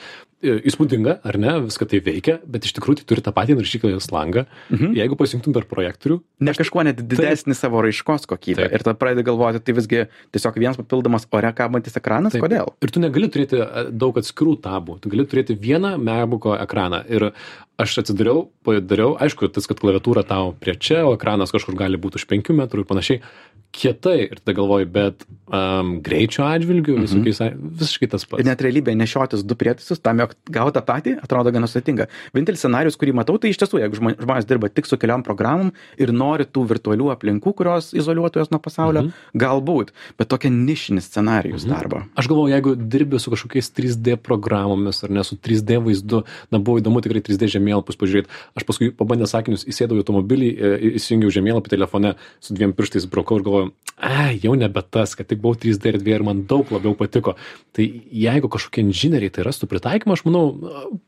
E, 0.44 0.52
Įspūdinga, 0.68 1.14
ar 1.24 1.38
ne, 1.40 1.52
viską 1.64 1.86
tai 1.88 1.98
veikia, 2.04 2.34
bet 2.44 2.66
iš 2.68 2.74
tikrųjų 2.76 2.98
tai 3.00 3.06
turi 3.08 3.22
tą 3.24 3.32
patį 3.32 3.54
naršyklės 3.56 4.10
langą. 4.12 4.42
Mhm. 4.68 4.92
Jeigu 4.98 5.16
pasijungtum 5.16 5.54
per 5.56 5.64
projektorių, 5.70 6.18
ne 6.44 6.52
kažkuo 6.52 6.84
net 6.84 7.00
didesnį 7.08 7.56
savo 7.56 7.80
raiškos 7.80 8.28
kokybę. 8.28 8.66
Taip. 8.68 8.74
Ir 8.76 8.84
tada 8.84 8.94
pradedi 9.00 9.24
galvoti, 9.24 9.62
tai 9.64 9.72
visgi 9.78 10.02
tiesiog 10.36 10.58
vienas 10.60 10.76
papildomas 10.76 11.24
ore 11.32 11.54
kabantis 11.56 11.96
ekranas, 11.96 12.36
Taip. 12.36 12.44
kodėl? 12.44 12.68
Ir 12.84 12.92
tu 12.92 13.00
negali 13.00 13.30
turėti 13.32 13.62
e, 13.64 13.86
daug 13.96 14.20
atskirų 14.20 14.58
tabų, 14.60 15.00
tu 15.00 15.08
gali 15.08 15.24
turėti 15.24 15.56
vieną 15.56 15.96
MacBook'o 15.96 16.58
ekraną. 16.60 17.00
Ir 17.08 17.30
aš 17.80 17.98
atsidariau, 18.04 18.50
padariau, 18.64 19.16
aišku, 19.20 19.48
tas, 19.52 19.64
kad 19.68 19.80
klaviatūra 19.80 20.22
tau 20.28 20.52
prie 20.52 20.76
čia, 20.76 21.06
o 21.08 21.16
ekranas 21.16 21.52
kažkur 21.52 21.76
gali 21.76 21.96
būti 22.00 22.20
už 22.20 22.28
5 22.28 22.52
metrų 22.60 22.84
ir 22.84 22.88
panašiai. 22.92 23.22
Kietai, 23.76 24.30
ir 24.30 24.38
tada 24.40 24.54
galvoju, 24.56 24.86
bet 24.88 25.24
um, 25.52 25.98
greičio 26.00 26.46
atžvilgiu 26.46 26.94
Mhm. 26.96 27.02
visokiais, 27.04 27.40
a- 27.44 27.52
visiškai 27.52 28.08
tas 28.08 28.24
pats. 28.24 28.40
Ir 28.40 28.46
net 28.48 28.62
realybėje 28.64 28.96
nešiotis 28.96 29.42
du 29.44 29.54
prietaisus, 29.58 30.00
tam, 30.00 30.22
jog 30.26 30.36
gauti 30.52 30.76
tą 30.76 30.82
patį, 30.86 31.14
atrodo 31.22 31.52
gana 31.54 31.68
sudėtinga. 31.70 32.08
Vienintelis 32.34 32.62
scenarius, 32.62 32.98
kurį 33.00 33.14
matau, 33.16 33.38
tai 33.40 33.52
iš 33.52 33.60
tiesų, 33.62 33.80
jeigu 33.82 33.98
žmo- 33.98 34.14
žmonės 34.18 34.48
dirba 34.48 34.70
tik 34.72 34.88
su 34.88 34.98
keliom 35.00 35.24
programom 35.26 35.72
ir 35.98 36.12
nori 36.12 36.44
tų 36.44 36.66
virtualių 36.72 37.10
aplinkų, 37.14 37.54
kurios 37.56 37.92
izoliuotų 37.96 38.42
jas 38.42 38.52
nuo 38.52 38.60
pasaulio, 38.62 39.06
mhm. 39.06 39.38
galbūt, 39.38 39.92
bet 40.18 40.30
tokia 40.32 40.50
nišinis 40.52 41.08
scenarijus 41.10 41.66
mhm. 41.66 41.72
darbo. 41.74 42.02
Aš 42.18 42.30
galvoju, 42.32 42.54
jeigu 42.54 42.74
dirbi 42.76 43.20
su 43.22 43.32
kažkokiais 43.32 43.70
3D 43.76 44.18
programomis 44.20 45.02
ar 45.06 45.14
ne 45.14 45.24
su 45.26 45.38
3D 45.38 45.80
vaizdu, 45.84 46.24
na 46.50 46.60
buvo 46.60 46.80
įdomu 46.82 47.02
tikrai 47.04 47.22
3D 47.24 47.50
žemėlapius 47.56 48.00
pažiūrėti. 48.00 48.32
Aš 48.58 48.66
paskui 48.68 48.92
pabandęs 48.96 49.34
sakinius 49.34 49.66
įsėdau 49.68 49.98
į 49.98 50.04
automobilį, 50.04 50.52
e, 50.52 50.72
įsijungiau 51.00 51.32
žemėlapį 51.34 51.74
telefone 51.76 52.14
su 52.40 52.56
dviem 52.56 52.74
pirštais 52.76 53.08
brokau 53.10 53.40
ir 53.40 53.46
galvoju, 53.46 53.72
ai, 53.96 54.36
jau 54.42 54.54
nebe 54.58 54.82
tas, 54.90 55.14
kad 55.16 55.28
tik 55.28 55.40
buvau 55.42 55.56
3D 55.60 55.94
erdvėje 55.94 56.20
ir 56.20 56.24
man 56.26 56.42
daug 56.48 56.68
labiau 56.74 56.96
patiko. 56.98 57.36
Tai 57.76 57.86
jeigu 58.24 58.50
kažkokie 58.52 58.84
inžinieriai 58.84 59.32
tai 59.32 59.46
rastų 59.46 59.68
pritaikymą, 59.70 60.15
aš 60.16 60.24
manau, 60.26 60.44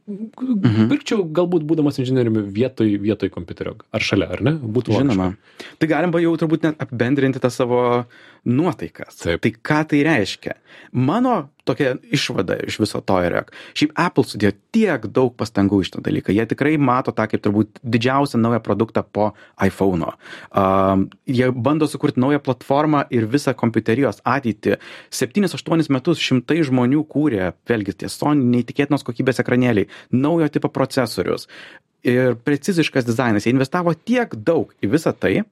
mhm. 0.06 0.88
pirkčiau 0.92 1.26
galbūt 1.34 1.66
būdamas 1.68 1.98
inžinieriumi 2.02 2.44
vietoj, 2.54 2.94
vietoj 3.02 3.32
kompiuterio. 3.34 3.76
Ar 3.94 4.04
šalia, 4.04 4.30
ar 4.36 4.44
ne? 4.44 4.54
Būtų 4.60 4.94
logiška. 4.94 5.08
Žinoma. 5.08 5.28
Tai 5.80 5.90
galima 5.90 6.22
jau 6.22 6.34
turbūt 6.40 6.68
net 6.68 6.82
apibendrinti 6.84 7.42
tą 7.42 7.50
savo 7.52 7.82
nuotaikas. 8.48 9.18
Taip. 9.24 9.42
Tai 9.44 9.52
ką 9.70 9.80
tai 9.90 10.02
reiškia? 10.06 10.58
Mano 10.96 11.38
tokia 11.68 11.94
išvada 12.14 12.56
iš 12.66 12.78
viso 12.82 13.00
to 13.04 13.18
yra, 13.24 13.44
šiaip 13.78 13.94
Apple 13.98 14.26
sudėjo 14.26 14.54
tiek 14.74 15.06
daug 15.14 15.34
pastangų 15.38 15.82
iš 15.84 15.92
tą 15.94 16.02
dalyką. 16.04 16.34
Jie 16.34 16.46
tikrai 16.50 16.76
mato 16.80 17.14
tą 17.14 17.28
kaip 17.30 17.44
turbūt 17.44 17.82
didžiausią 17.82 18.40
naują 18.42 18.60
produktą 18.64 19.04
po 19.04 19.30
iPhone'o. 19.64 20.14
Um, 20.50 21.08
jie 21.28 21.50
bando 21.52 21.88
sukurti 21.90 22.20
naują 22.20 22.40
platformą 22.44 23.04
ir 23.14 23.28
visą 23.30 23.54
kompiuterijos 23.58 24.22
ateitį. 24.24 24.78
7-8 25.14 25.92
metus 25.94 26.22
šimtai 26.22 26.62
žmonių 26.66 27.04
kūrė, 27.12 27.52
vėlgi 27.68 27.98
tie 28.02 28.10
Sony 28.12 28.46
neįtikėtinos 28.56 29.06
kokybės 29.06 29.42
ekranėliai, 29.44 29.88
naujo 30.12 30.48
tipo 30.52 30.72
procesorius 30.72 31.48
ir 32.06 32.36
preciziškas 32.44 33.06
dizainas. 33.06 33.46
Jie 33.46 33.54
investavo 33.54 33.94
tiek 33.94 34.34
daug 34.34 34.72
į 34.82 34.92
visą 34.92 35.12
tai, 35.16 35.42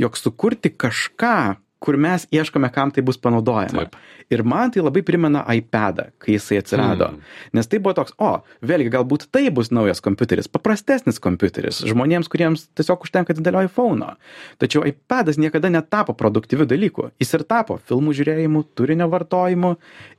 jog 0.00 0.16
sukurti 0.18 0.72
kažką, 0.72 1.56
kur 1.80 1.96
mes 1.96 2.26
ieškome, 2.32 2.68
kam 2.72 2.92
tai 2.92 3.02
bus 3.02 3.18
panaudojama. 3.18 3.86
Taip. 3.88 3.96
Ir 4.30 4.44
man 4.46 4.70
tai 4.70 4.82
labai 4.84 5.02
primena 5.02 5.40
iPadą, 5.48 6.10
kai 6.22 6.36
jisai 6.36 6.60
atsirado. 6.60 7.08
Hmm. 7.10 7.22
Nes 7.56 7.66
tai 7.66 7.80
buvo 7.82 7.96
toks, 7.98 8.14
o, 8.20 8.44
vėlgi, 8.62 8.92
galbūt 8.92 9.26
tai 9.34 9.48
bus 9.54 9.72
naujas 9.74 10.02
kompiuteris, 10.04 10.46
paprastesnis 10.52 11.18
kompiuteris, 11.22 11.80
žmonėms, 11.88 12.28
kuriems 12.30 12.68
tiesiog 12.78 13.06
užtenka 13.08 13.34
didelio 13.34 13.64
iPhone'o. 13.66 14.12
Tačiau 14.62 14.84
iPadas 14.86 15.40
niekada 15.40 15.72
netapo 15.72 16.14
produktyviu 16.14 16.68
dalyku. 16.68 17.08
Jis 17.22 17.34
ir 17.38 17.46
tapo 17.48 17.80
filmų 17.88 18.14
žiūrėjimu, 18.20 18.62
turinio 18.78 19.08
vartojimu. 19.10 19.74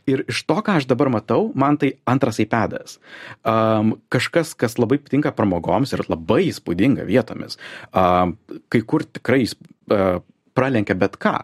Ir 0.09 0.25
iš 0.31 0.41
to, 0.49 0.57
ką 0.65 0.79
aš 0.81 0.89
dabar 0.89 1.11
matau, 1.13 1.51
man 1.55 1.77
tai 1.79 1.93
antras 2.09 2.41
iPadas. 2.41 2.97
Um, 3.45 3.93
kažkas, 4.11 4.55
kas 4.57 4.79
labai 4.81 4.97
tinka 5.05 5.31
pramogoms 5.37 5.93
ir 5.93 6.03
labai 6.09 6.47
įspūdinga 6.49 7.05
vietomis. 7.07 7.61
Um, 7.93 8.33
kai 8.73 8.81
kur 8.81 9.05
tikrai 9.05 9.45
uh, 9.45 10.19
pralenkia 10.57 10.95
bet 10.99 11.17
ką. 11.21 11.35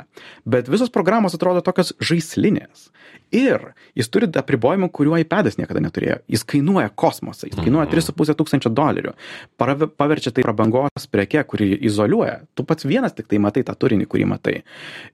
Bet 0.46 0.68
visos 0.72 0.90
programos 0.94 1.36
atrodo 1.38 1.62
tokios 1.66 1.94
žaislinės. 2.04 2.90
Ir 3.36 3.74
jis 3.98 4.08
turi 4.08 4.28
apribojimų, 4.40 4.88
kuriuo 4.96 5.18
iPadas 5.20 5.58
niekada 5.60 5.82
neturėjo. 5.84 6.22
Jis 6.32 6.46
kainuoja 6.48 6.88
kosmosą, 6.96 7.50
jis 7.50 7.60
kainuoja 7.60 7.90
3,5 7.92 8.36
tūkstančio 8.40 8.72
dolerių. 8.72 9.12
Parave- 9.60 9.90
Paverčia 9.92 10.32
tai 10.32 10.44
prabangos 10.48 11.08
preke, 11.12 11.44
kuri 11.44 11.74
izoliuoja. 11.90 12.42
Tu 12.56 12.64
pats 12.64 12.88
vienas 12.88 13.14
tik 13.18 13.28
tai 13.28 13.38
matai 13.44 13.64
tą 13.68 13.76
turinį, 13.76 14.08
kurį 14.08 14.28
matai. 14.32 14.62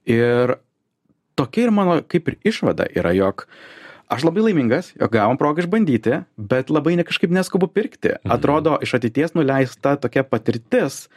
Ir 0.06 0.58
tokia 1.36 1.66
ir 1.68 1.72
mano 1.72 2.02
kaip 2.06 2.28
ir 2.30 2.38
išvada 2.46 2.86
yra, 2.94 3.14
jog 3.18 3.48
aš 4.14 4.22
labai 4.28 4.44
laimingas, 4.46 4.92
jog 5.00 5.10
gavom 5.10 5.38
progą 5.42 5.64
išbandyti, 5.66 6.20
bet 6.38 6.70
labai 6.70 6.94
ne 7.00 7.04
kažkaip 7.08 7.32
neskubu 7.34 7.66
pirkti. 7.74 8.14
Atrodo, 8.30 8.78
iš 8.84 8.94
ateities 9.00 9.34
nuleista 9.34 9.96
tokia 9.98 10.22
patirtis, 10.24 11.08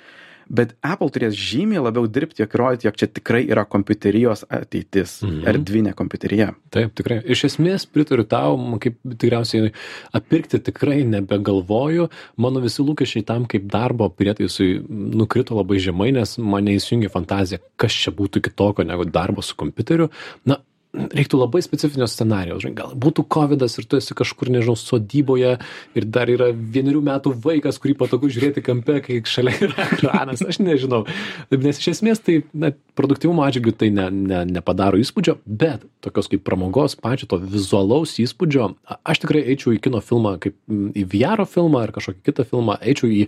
bet 0.48 0.74
Apple 0.82 1.09
turės 1.11 1.35
žymiai 1.35 1.82
labiau 1.82 2.06
dirbti, 2.06 2.42
jog 2.42 2.52
įrodyti, 2.54 2.87
jog 2.88 2.96
čia 2.96 3.06
tikrai 3.06 3.42
yra 3.50 3.64
kompiuterijos 3.64 4.44
ateitis, 4.50 5.22
Mhm. 5.22 5.42
erdvinė 5.46 5.94
kompiuterija. 5.94 6.54
Taip, 6.70 6.94
tikrai. 6.94 7.22
Iš 7.26 7.44
esmės 7.50 7.87
pritariu 7.87 8.24
tau, 8.28 8.56
kaip 8.78 8.96
tikriausiai 9.04 9.72
apirkti 10.14 10.59
tikrai 10.62 11.02
nebegalvoju. 11.04 12.09
Mano 12.37 12.61
visi 12.61 12.82
lūkesčiai 12.82 13.24
tam, 13.26 13.46
kaip 13.46 13.66
darbo 13.70 14.09
prietaisui 14.09 14.82
nukrito 14.88 15.54
labai 15.56 15.78
žemai, 15.78 16.12
nes 16.12 16.37
mane 16.38 16.76
įsijungia 16.76 17.11
fantazija, 17.11 17.59
kas 17.76 17.92
čia 17.92 18.12
būtų 18.12 18.40
kitokio 18.42 18.85
negu 18.87 19.04
darbo 19.04 19.42
su 19.42 19.54
kompiuteriu. 19.56 20.11
Na, 20.44 20.59
reiktų 20.96 21.40
labai 21.40 21.62
specifinio 21.64 22.09
scenarijaus. 22.11 22.66
Gal 22.76 22.94
būtų 22.98 23.26
COVID 23.32 23.64
ir 23.66 23.88
tu 23.88 23.98
esi 23.98 24.16
kažkur, 24.16 24.50
nežinau, 24.52 24.76
sodyboje 24.80 25.56
ir 25.96 26.09
dar 26.12 26.30
yra 26.32 26.50
vienerių 26.52 27.02
metų 27.06 27.35
vaikas, 27.44 27.80
kurį 27.82 27.96
patogu 28.00 28.30
žiūrėti 28.32 28.64
kampe, 28.66 28.98
kai 29.04 29.20
šalia 29.28 29.54
yra 29.68 29.88
ekranas. 29.90 30.44
Aš 30.46 30.61
nežinau. 30.62 31.04
Nes 31.52 31.80
iš 31.82 31.92
esmės 31.96 32.22
tai 32.24 32.40
na, 32.56 32.72
produktyvumo 32.98 33.44
atžvilgių 33.46 33.76
tai 33.80 33.90
ne, 33.94 34.09
ne, 34.11 34.42
nepadaro 34.56 35.00
įspūdžio, 35.02 35.38
bet 35.46 35.85
tokios 36.04 36.30
kaip 36.32 36.44
pramogos, 36.46 36.96
pačio 36.98 37.28
to 37.30 37.38
vizualaus 37.42 38.16
įspūdžio, 38.22 38.70
aš 39.06 39.22
tikrai 39.24 39.42
eičiau 39.52 39.74
į 39.76 39.80
kino 39.85 40.00
filmą, 40.04 40.37
kaip 40.42 40.56
į 40.70 41.04
VR 41.12 41.44
filmą 41.50 41.82
ar 41.87 41.92
kažkokį 41.94 42.22
kitą 42.30 42.46
filmą, 42.48 42.78
eičiau 42.80 43.11
į 43.11 43.26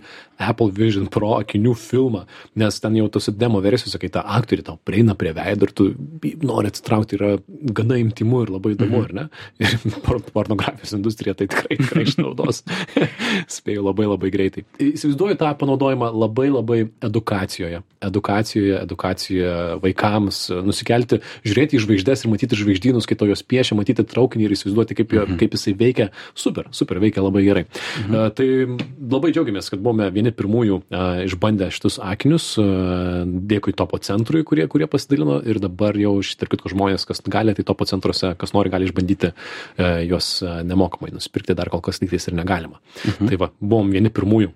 Apple 0.49 0.71
Vision 0.75 1.09
Pro 1.11 1.35
akinių 1.39 1.75
filmą, 1.77 2.25
nes 2.59 2.79
ten 2.81 2.97
jau 2.97 3.09
tose 3.11 3.33
demo 3.35 3.61
versijose, 3.63 3.99
kai 4.01 4.11
ta 4.13 4.23
aktoriai 4.39 4.67
tau 4.71 4.79
prieina 4.87 5.17
prie 5.19 5.33
veido 5.35 5.67
ir 5.67 5.75
tu 5.75 5.89
nori 6.45 6.71
atsitraukti, 6.71 7.19
yra 7.19 7.35
gana 7.59 7.97
intimu 7.99 8.43
ir 8.45 8.53
labai 8.55 8.73
įdomu, 8.75 9.03
ar 9.05 9.13
ne? 9.15 9.25
Ir 9.63 9.75
por- 10.05 10.21
pornografijos 10.33 10.93
industrija 10.95 11.35
tai 11.37 11.49
tikrai, 11.51 11.77
tikrai 11.79 12.05
išnaudos. 12.07 12.63
Spėjau 13.57 13.85
labai 13.89 14.07
labai 14.09 14.31
greitai. 14.33 14.65
Įsivaizduoju 14.79 15.39
tą 15.39 15.51
panaudojimą 15.59 16.11
labai 16.15 16.49
labai 16.53 16.79
edukacijoje. 17.05 17.81
Edukacijoje, 18.05 18.77
edukacijoje 18.85 19.55
vaikams 19.83 20.41
nusikelti, 20.63 21.19
žiūrėti 21.43 21.75
į 21.75 21.83
žvaigždės 21.83 22.23
ir 22.23 22.31
matyti 22.31 22.59
žvaigždynus, 22.59 23.07
kai 23.09 23.17
to 23.19 23.27
jos 23.27 23.43
piešia, 23.43 23.75
matyti 23.75 24.05
traukinį 24.07 24.47
ir 24.47 24.55
įsivaizduoti, 24.55 24.95
kaip, 25.01 25.15
jo, 25.17 25.25
kaip 25.41 25.57
jisai 25.57 25.75
veikia. 25.79 26.09
Super, 26.37 26.69
super, 26.75 27.01
veikia 27.03 27.25
labai 27.25 27.43
gerai. 27.43 27.65
Mhm. 28.05 28.35
Tai 28.39 28.47
labai 29.11 29.33
džiaugiamės, 29.35 29.67
kad 29.73 29.83
buvome 29.83 30.07
vieni 30.15 30.31
pirmųjų 30.35 30.79
a, 30.89 31.03
išbandę 31.27 31.67
šitus 31.75 31.99
akinius. 32.03 32.53
A, 32.61 32.67
Dėkui 33.49 33.73
topo 33.77 33.99
centrui, 34.03 34.43
kurie, 34.47 34.65
kurie 34.71 34.87
pasidalino 34.89 35.39
ir 35.43 35.59
dabar 35.61 35.97
jau 35.99 36.15
šitarp 36.25 36.53
kitko 36.53 36.71
žmonės, 36.73 37.05
kas 37.09 37.21
gali, 37.25 37.48
tai 37.57 37.65
topo 37.67 37.85
centruose, 37.89 38.33
kas 38.39 38.53
nori, 38.55 38.69
gali 38.73 38.87
išbandyti 38.89 39.31
e, 39.31 39.89
juos 40.09 40.41
e, 40.43 40.55
nemokamai 40.67 41.11
nusipirkti, 41.15 41.55
dar 41.57 41.69
kol 41.73 41.81
kas 41.85 42.01
lygtais 42.03 42.27
ir 42.29 42.37
negalima. 42.37 42.79
Mhm. 43.05 43.29
Tai 43.31 43.39
va, 43.45 43.51
buvom 43.59 43.91
vieni 43.95 44.09
pirmųjų. 44.13 44.51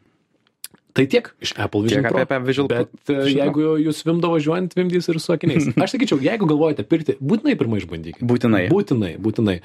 Tai 0.93 1.07
tiek 1.09 1.25
iš 1.41 1.55
Apple 1.57 1.87
Vision 1.87 2.03
Tiek 2.05 2.11
Pro. 2.13 2.21
apie- 2.21 2.37
Visual 2.45 2.67
Pro- 2.69 2.83
Bet 2.85 3.09
e, 3.09 3.13
Vision 3.25 3.49
Pro. 3.49 3.63
jeigu 3.65 3.77
jūs 3.81 4.03
vimdo 4.05 4.29
važiuojant, 4.29 4.75
vimdys 4.77 5.07
ir 5.09 5.17
su 5.19 5.33
akiniais. 5.33 5.65
Aš 5.81 5.95
sakyčiau, 5.95 6.19
jeigu 6.21 6.45
galvojate 6.45 6.85
pirkti, 6.85 7.15
būtinai 7.17 7.55
pirmai 7.57 7.79
išbandykite. 7.81 8.21
Būtinai. 8.29 8.67
Būtinai, 8.69 9.15
būtinai. 9.17 9.55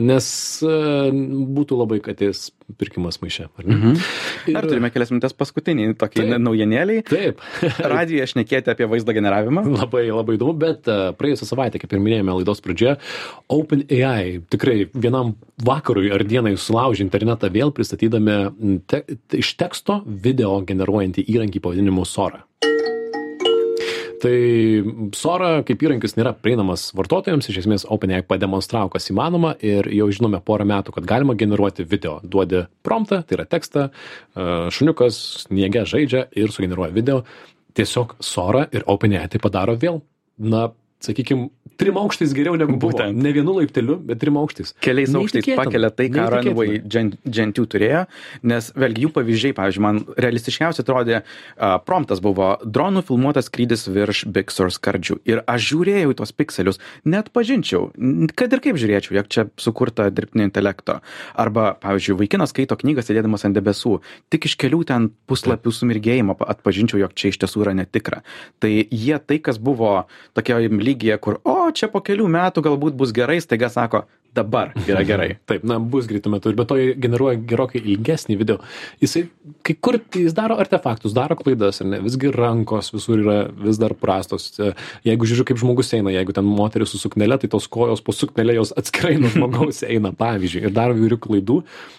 Nes 0.00 0.28
e, 0.64 0.78
būtų 1.58 1.76
labai 1.82 2.00
katės 2.00 2.48
pirkimas 2.76 3.20
maiše, 3.22 3.48
ar 3.58 3.66
ne? 3.66 3.76
Mhm. 3.76 4.56
Ar 4.58 4.66
turime 4.68 4.90
kelias 4.92 5.12
minutės 5.12 5.34
paskutinį 5.36 5.94
tokį 6.00 6.24
Taip. 6.24 6.34
naujienėlį. 6.44 6.98
Taip. 7.08 7.42
Radijoje 7.94 8.28
šnekėti 8.34 8.72
apie 8.72 8.88
vaizdo 8.90 9.14
generavimą. 9.16 9.64
Labai, 9.78 10.04
labai 10.12 10.36
įdomu, 10.36 10.56
bet 10.60 10.90
uh, 10.90 11.10
praėjusią 11.18 11.48
savaitę, 11.48 11.80
kaip 11.82 11.94
ir 11.94 12.02
minėjome 12.04 12.36
laidos 12.40 12.62
pradžioje, 12.64 12.98
OpenAI 13.52 14.42
tikrai 14.52 14.78
vienam 14.92 15.34
vakarui 15.64 16.12
ar 16.14 16.24
dienai 16.28 16.56
sulaužė 16.60 17.06
internetą 17.06 17.50
vėl 17.54 17.72
pristatydami 17.74 18.82
te, 18.90 19.04
iš 19.38 19.54
teksto 19.60 20.02
video 20.06 20.58
generuojantį 20.68 21.24
įrankį 21.34 21.64
pavadinimu 21.64 22.06
Sora. 22.08 22.44
Tai 24.22 24.38
Sora 25.14 25.50
kaip 25.66 25.82
įrankis 25.84 26.16
nėra 26.18 26.32
prieinamas 26.34 26.88
vartotojams, 26.96 27.48
iš 27.50 27.60
esmės 27.62 27.84
OpenAI 27.90 28.24
pademonstravo, 28.26 28.90
kas 28.94 29.10
įmanoma 29.12 29.54
ir 29.64 29.86
jau 29.94 30.08
žinome 30.14 30.40
porą 30.44 30.66
metų, 30.68 30.94
kad 30.96 31.06
galima 31.08 31.36
generuoti 31.38 31.86
video. 31.86 32.18
Duodi 32.24 32.64
promptą, 32.86 33.20
tai 33.22 33.38
yra 33.38 33.46
tekstą, 33.50 33.88
e, 33.88 34.48
šuniukas 34.74 35.20
sniege 35.44 35.84
žaidžia 35.86 36.26
ir 36.38 36.54
sugeneruoja 36.54 36.94
video. 36.94 37.22
Tiesiog 37.78 38.16
Sora 38.24 38.66
ir 38.74 38.86
OpenAI 38.90 39.28
tai 39.30 39.42
padaro 39.42 39.76
vėl, 39.78 40.02
na, 40.38 40.68
sakykime, 41.04 41.48
trim 41.78 41.98
aukštais 42.00 42.32
geriau 42.34 42.56
negu 42.58 42.74
buvo. 42.74 42.90
Būtent. 42.92 43.14
Ne 43.22 43.30
vienu 43.34 43.54
laipteliu, 43.54 43.98
bet 44.02 44.18
trim 44.22 44.38
aukštais. 44.40 44.74
Keliais 44.82 45.12
aukštais 45.14 45.46
pakelia 45.58 45.90
tai, 45.94 46.08
ką. 46.10 46.26
Runway 46.34 46.80
2 46.82 47.66
turėjo, 47.70 48.04
nes 48.50 48.70
vėlgi 48.74 49.04
jų 49.06 49.12
pavyzdžiai, 49.14 49.54
pavyzdžiui, 49.56 49.84
man 49.84 50.00
realistiškiausiai 50.18 50.84
atrodė, 50.84 51.20
uh, 51.22 51.76
promptas 51.86 52.22
buvo 52.24 52.50
dronų 52.64 53.04
filmuotas 53.08 53.46
skrydis 53.50 53.86
virš 53.92 54.24
Big 54.34 54.50
Sur 54.54 54.72
skardžių. 54.74 55.20
Ir 55.28 55.42
aš 55.46 55.68
žiūrėjau 55.70 56.14
į 56.14 56.18
tuos 56.18 56.34
pikselius, 56.34 56.80
net 57.06 57.30
pažinčiau, 57.36 57.90
kad 58.38 58.56
ir 58.56 58.64
kaip 58.64 58.80
žiūrėčiau, 58.80 59.14
jog 59.20 59.30
čia 59.30 59.46
sukurta 59.60 60.08
dirbtinio 60.10 60.48
intelekto. 60.48 60.98
Arba, 61.38 61.70
pavyzdžiui, 61.82 62.18
vaikinas 62.24 62.54
skaito 62.54 62.78
knygą 62.80 63.04
sėdėdamas 63.06 63.46
ant 63.46 63.56
debesų, 63.58 63.98
tik 64.32 64.48
iš 64.50 64.56
kelių 64.58 64.82
ten 64.88 65.10
puslapių 65.30 65.72
sumirgėjimo 65.74 66.34
pa- 66.38 66.50
atpažinčiau, 66.54 67.00
jog 67.04 67.14
čia 67.18 67.30
iš 67.30 67.38
tiesų 67.44 67.64
yra 67.66 67.76
netikra. 67.78 68.22
Tai 68.58 68.70
jie 68.72 69.18
tai, 69.22 69.38
kas 69.38 69.60
buvo 69.62 70.08
tokioje 70.34 70.72
lygyje, 70.88 71.18
kur, 71.22 71.40
o, 71.44 71.56
čia 71.74 71.90
po 71.92 72.02
kelių 72.04 72.28
metų 72.32 72.64
galbūt 72.64 72.96
bus 72.98 73.14
gerai, 73.16 73.38
staiga 73.44 73.70
sako, 73.72 74.06
dabar 74.34 74.72
yra 74.86 75.02
gerai. 75.06 75.28
Taip, 75.48 75.64
na, 75.68 75.78
bus 75.80 76.08
greitų 76.10 76.32
metų 76.34 76.52
ir 76.52 76.58
be 76.58 76.66
to 76.68 76.78
generuoja 77.00 77.40
gerokai 77.48 77.82
ilgesnį 77.82 78.38
video. 78.40 78.58
Jisai, 79.02 79.26
kai 79.66 79.76
kur 79.80 79.98
tai 79.98 80.26
jis 80.26 80.36
daro 80.36 80.58
artefaktus, 80.60 81.14
daro 81.16 81.36
klaidas, 81.38 81.80
ne, 81.84 82.00
visgi 82.04 82.32
rankos 82.34 82.92
visur 82.94 83.22
yra 83.22 83.38
vis 83.52 83.80
dar 83.80 83.94
prastos. 83.98 84.50
E, 84.58 84.72
Jeigu 85.08 85.28
žiūriu, 85.28 85.46
kaip 85.48 85.60
žmogus 85.60 85.92
eina, 85.96 86.12
jeigu 86.14 86.34
ten 86.36 86.46
moteris 86.46 86.92
su 86.92 87.00
suknelė, 87.00 87.38
tai 87.42 87.50
tos 87.52 87.68
kojos 87.70 88.02
po 88.04 88.14
suknelė 88.14 88.58
jos 88.58 88.74
atskirai 88.78 89.16
nuo 89.20 89.30
žmogaus 89.32 89.82
eina, 89.88 90.12
pavyzdžiui, 90.16 90.66
ir 90.68 90.74
daro 90.74 90.96
įvairių 90.96 91.18
klaidų, 91.24 91.58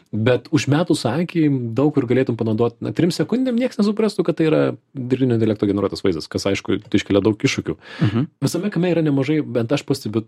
bet 0.10 0.50
užmetus 0.56 1.06
akį 1.10 1.46
daug 1.78 1.94
kur 1.96 2.08
galėtum 2.10 2.38
panaudoti, 2.40 2.80
na, 2.86 2.94
trim 2.96 3.14
sekundėm 3.14 3.60
niekas 3.60 3.80
nesuprastų, 3.82 4.26
kad 4.28 4.40
tai 4.40 4.50
yra 4.50 4.62
dirbtinio 4.94 5.38
intelekto 5.38 5.70
generuotas 5.70 6.04
vaizdas, 6.06 6.30
kas 6.32 6.48
aišku, 6.50 6.80
tai 6.86 7.02
iškelia 7.02 7.22
daug 7.26 7.38
iššūkių. 7.38 7.76
Mhm. 8.08 8.28
Visame 8.46 8.74
kame 8.74 8.94
yra 8.94 9.04
nemažai, 9.06 9.40
bent 9.46 9.74
aš 9.76 9.86
pastebiu, 9.88 10.26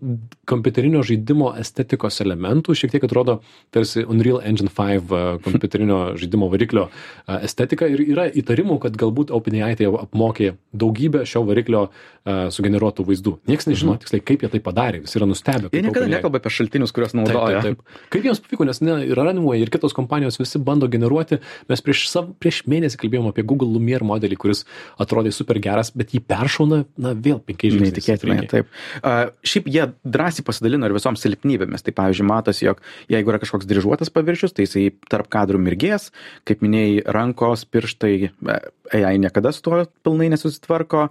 kompiuterinio 0.48 1.02
žaidimo 1.06 1.52
estetikos 1.92 2.20
elementų, 2.24 2.74
šiek 2.76 2.92
tiek 2.94 3.04
atrodo 3.04 3.40
tarsi 3.72 4.04
Unreal 4.04 4.40
Engine 4.44 4.70
5 4.72 5.12
a, 5.12 5.38
kompiuterinio 5.44 5.98
žaidimo 6.20 6.48
variklio 6.52 6.88
a, 7.26 7.40
estetika 7.44 7.86
ir 7.90 8.00
yra 8.04 8.28
įtarimų, 8.28 8.78
kad 8.82 8.96
galbūt 8.96 9.32
OpenAI 9.32 9.76
tai 9.76 9.88
apmokė 9.90 10.54
daugybę 10.72 11.24
šio 11.28 11.44
variklio 11.48 11.88
a, 11.88 12.48
sugeneruotų 12.54 13.04
vaizdų. 13.08 13.34
Niekas 13.50 13.68
nežino 13.68 13.96
tiksliai, 14.00 14.22
kaip 14.24 14.44
jie 14.44 14.50
tai 14.52 14.62
padarė, 14.64 15.02
visi 15.04 15.18
yra 15.20 15.28
nustebę. 15.28 15.70
Jie 15.72 15.82
niekada 15.84 16.06
OpenAI. 16.06 16.16
nekalba 16.16 16.40
apie 16.40 16.54
šaltinius, 16.56 16.94
kuriuos 16.94 17.12
Taip, 17.12 17.20
naudoja. 17.20 17.62
taip, 17.64 17.82
taip. 17.82 18.08
Kaip 18.14 18.28
jiems 18.28 18.42
pavyko, 18.44 18.66
nes 18.68 18.82
ne, 18.84 18.98
ir 19.10 19.18
Runway, 19.18 19.62
ir 19.62 19.72
kitos 19.72 19.96
kompanijos 19.96 20.40
visi 20.40 20.60
bando 20.62 20.88
generuoti. 20.92 21.40
Mes 21.70 21.84
prieš, 21.84 22.06
sav, 22.10 22.32
prieš 22.40 22.62
mėnesį 22.70 23.00
kalbėjome 23.02 23.32
apie 23.34 23.44
Google 23.46 23.68
Lumiere 23.74 24.06
modelį, 24.06 24.38
kuris 24.40 24.64
atrodė 25.02 25.34
super 25.34 25.60
geras, 25.62 25.92
bet 25.94 26.14
jį 26.16 26.22
peršauna, 26.30 26.82
na, 26.96 27.12
vėl 27.12 27.40
penkiais 27.44 27.74
žingsniais. 27.74 27.92
Neįtikėtinai, 27.92 28.38
taip. 28.50 28.70
Uh, 29.02 29.32
šiaip 29.46 29.68
jie 29.72 29.88
drąsiai 30.06 30.46
pasidalino 30.46 30.88
ir 30.88 30.96
visom 30.96 31.18
silpnybėmis. 31.18 31.81
Tai 31.82 31.94
pavyzdžiui, 31.98 32.28
matosi, 32.28 32.66
jog 32.68 32.82
jeigu 33.12 33.32
yra 33.32 33.40
kažkoks 33.42 33.68
dryžuotas 33.68 34.12
paviršius, 34.14 34.54
tai 34.56 34.66
jisai 34.66 34.84
tarp 35.10 35.30
kadrų 35.32 35.60
mirgės, 35.62 36.10
kaip 36.48 36.62
minėjai, 36.64 37.02
rankos, 37.16 37.64
pirštai, 37.72 38.14
e, 38.28 38.58
AI 38.90 39.18
niekada 39.22 39.52
su 39.52 39.62
tuo 39.62 39.84
pilnai 40.02 40.30
nesusitvarko. 40.32 41.08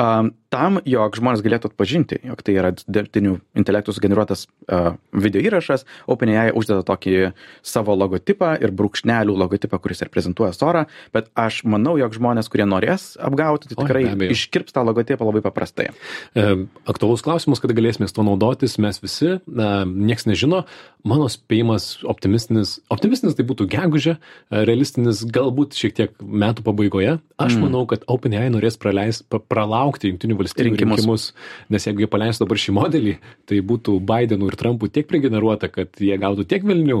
Um, 0.00 0.32
tam, 0.52 0.78
jog 0.88 1.16
žmonės 1.16 1.42
galėtų 1.44 1.70
atpažinti, 1.70 2.18
jog 2.26 2.40
tai 2.44 2.54
yra 2.58 2.70
dirbtinių 2.72 3.34
intelektų 3.60 3.94
sugeneruotas 3.96 4.44
uh, 4.46 4.94
video 5.12 5.42
įrašas, 5.44 5.86
OpenAI 6.10 6.52
uždeda 6.56 6.84
tokį 6.88 7.32
savo 7.64 7.96
logotipą 7.96 8.54
ir 8.60 8.74
brūkšnelių 8.76 9.36
logotipą, 9.42 9.80
kuris 9.82 10.04
reprezentuoja 10.04 10.52
sorą, 10.56 10.84
bet 11.14 11.30
aš 11.38 11.62
manau, 11.68 11.94
jog 12.00 12.16
žmonės, 12.16 12.50
kurie 12.52 12.66
norės 12.68 13.12
apgauti, 13.20 13.70
tai 13.70 13.78
tikrai 13.80 14.04
abejo. 14.12 14.36
iškirps 14.36 14.76
tą 14.76 14.84
logotipą 14.88 15.28
labai 15.28 15.44
paprastai. 15.44 15.90
E, 16.36 16.46
aktualus 16.90 17.24
klausimas, 17.24 17.62
kada 17.62 17.76
galėsime 17.76 18.10
tuo 18.12 18.26
naudotis, 18.26 18.76
mes 18.82 19.00
visi, 19.00 19.38
na, 19.46 19.84
nieks 19.86 20.28
nežino. 20.28 20.64
Mano 21.08 21.30
spėjimas 21.32 22.02
optimistinis, 22.08 22.76
optimistinis 22.92 23.38
tai 23.38 23.46
būtų 23.48 23.68
gegužė, 23.72 24.18
e, 24.18 24.64
realistinis 24.68 25.24
galbūt 25.32 25.78
šiek 25.78 25.96
tiek 25.96 26.16
metų 26.20 26.66
pabaigoje. 26.66 27.18
Aš 27.42 27.56
mm. 27.56 27.62
manau, 27.64 27.86
kad 27.90 28.04
OpenAI 28.12 28.50
norės 28.52 28.76
praleis, 28.78 29.22
pra, 29.26 29.40
pralaukti 29.40 30.10
Junktinių 30.12 30.36
valstybių 30.38 30.66
Rinkimus. 30.68 31.00
rinkimus. 31.00 31.32
nes 31.72 31.86
jeigu 31.88 32.04
jie 32.04 32.06
paleistų 32.12 32.44
dabar 32.44 32.60
šį 32.60 32.74
modelį, 32.76 33.14
tai 33.48 33.60
būtų 33.60 33.96
Bidenų 34.06 34.50
ir 34.52 34.56
Trumpų 34.60 34.90
tiek 34.92 35.08
prigeneruota, 35.08 35.68
kad 35.72 35.88
jie 35.98 36.16
gautų 36.18 36.46
tiek 36.46 36.62
vilnių. 36.62 37.00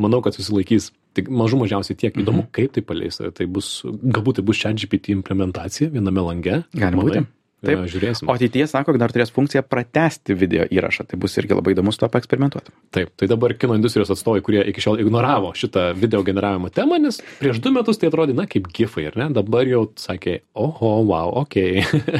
Manau, 0.00 0.22
kad 0.24 0.34
susilaikys. 0.34 0.90
Tik 1.16 1.28
mažų 1.32 1.62
mažiausiai 1.62 1.96
tiek 1.96 2.12
įdomu, 2.12 2.42
Mhm. 2.44 2.52
kaip 2.52 2.72
tai 2.72 2.82
paleis. 2.82 3.16
Tai 3.16 3.46
bus, 3.46 3.82
galbūt 3.84 4.34
tai 4.36 4.42
bus 4.44 4.58
čia 4.58 4.72
GPT 4.74 5.12
implementacija 5.16 5.88
viename 5.88 6.20
lange. 6.20 6.64
Gali 6.76 6.96
Manai? 6.96 7.04
būti. 7.22 7.26
Taip. 7.66 7.82
e, 7.82 7.90
žiūrėsim. 7.92 8.28
O 8.30 8.36
ateityje 8.36 8.68
sako, 8.70 8.94
kad 8.94 9.04
dar 9.04 9.14
turės 9.14 9.32
funkciją 9.34 9.62
pratesti 9.66 10.36
video 10.38 10.66
įrašą. 10.72 11.08
Tai 11.10 11.20
bus 11.22 11.36
irgi 11.40 11.56
labai 11.58 11.74
įdomu 11.76 11.94
su 11.94 12.02
to 12.02 12.10
paeksperimentuoti. 12.12 12.74
Taip, 12.94 13.12
tai 13.18 13.28
dabar 13.30 13.56
kino 13.58 13.76
industrijos 13.78 14.12
atstovai, 14.14 14.42
kurie 14.46 14.62
iki 14.70 14.84
šiol 14.84 15.02
ignoravo 15.04 15.52
šitą 15.58 15.90
video 15.98 16.22
generavimo 16.26 16.70
temą, 16.74 17.00
nes 17.02 17.20
prieš 17.40 17.60
du 17.64 17.74
metus 17.74 18.00
tai 18.00 18.10
atrodė, 18.10 18.36
na, 18.38 18.48
kaip 18.50 18.70
gifai, 18.74 19.08
ar 19.10 19.20
ne? 19.20 19.28
Dabar 19.36 19.68
jau 19.68 19.86
sakė, 20.00 20.40
oho, 20.56 20.96
wow, 21.10 21.34
ok. 21.44 21.60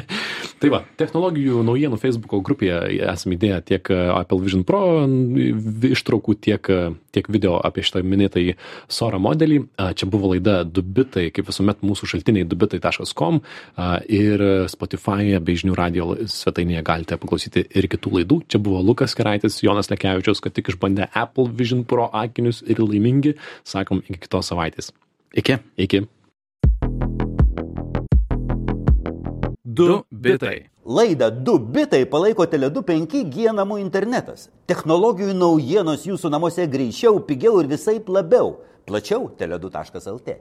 tai 0.62 0.70
va, 0.72 0.80
technologijų 1.00 1.62
naujienų 1.66 1.98
Facebook'o 2.00 2.40
grupėje 2.44 2.78
esame 3.10 3.36
įdėję 3.36 3.58
tiek 3.68 3.90
e, 3.92 3.98
Apple 4.14 4.40
Vision 4.44 4.64
Pro 4.66 4.80
ištraukų, 5.90 6.36
tiek, 6.46 6.70
e, 6.72 6.94
tiek 7.16 7.30
video 7.32 7.58
apie 7.66 7.84
šitą 7.86 8.02
minėtąjį 8.06 8.56
Sora 8.92 9.20
modelį. 9.22 9.62
Čia 9.98 10.08
buvo 10.10 10.32
laida 10.32 10.58
Dubitai, 10.64 11.28
kaip 11.34 11.50
visuomet 11.50 11.84
mūsų 11.86 12.10
šaltiniai 12.14 12.48
dubitai.com 12.48 13.40
a, 13.40 13.90
ir 14.08 14.42
Spotify 14.72 15.36
bei 15.40 15.60
žinių 15.60 15.76
radio 15.78 16.10
svetainėje 16.30 16.84
galite 16.86 17.20
paklausyti 17.20 17.66
ir 17.76 17.90
kitų 17.92 18.16
laidų. 18.20 18.42
Čia 18.52 18.62
buvo 18.62 18.82
Lukas 18.84 19.16
Keraitis, 19.18 19.62
Jonas 19.64 19.92
Lekevičius, 19.92 20.42
kad 20.44 20.56
tik 20.56 20.72
išbandė 20.72 21.10
Apple 21.12 21.50
Vision 21.52 21.84
Pro 21.88 22.08
akinius 22.12 22.62
ir 22.66 22.82
laimingi. 22.84 23.36
Sakom, 23.66 24.04
iki 24.08 24.24
kitos 24.26 24.52
savaitės. 24.52 24.92
Iki. 25.36 25.60
Iki. 25.76 26.06
Du 29.76 30.04
bitai. 30.10 30.70
Laidą 30.86 31.30
2 31.30 31.58
bitai 31.74 32.06
palaiko 32.08 32.46
Tele2 32.48 32.80
5G 32.88 33.52
namų 33.52 33.76
internetas. 33.82 34.46
Technologijų 34.70 35.34
naujienos 35.36 36.06
jūsų 36.08 36.30
namuose 36.32 36.64
greičiau, 36.72 37.18
pigiau 37.28 37.60
ir 37.60 37.68
visai 37.68 37.98
labiau. 38.08 38.54
Plačiau 38.88 39.26
tele2.lt. 39.36 40.38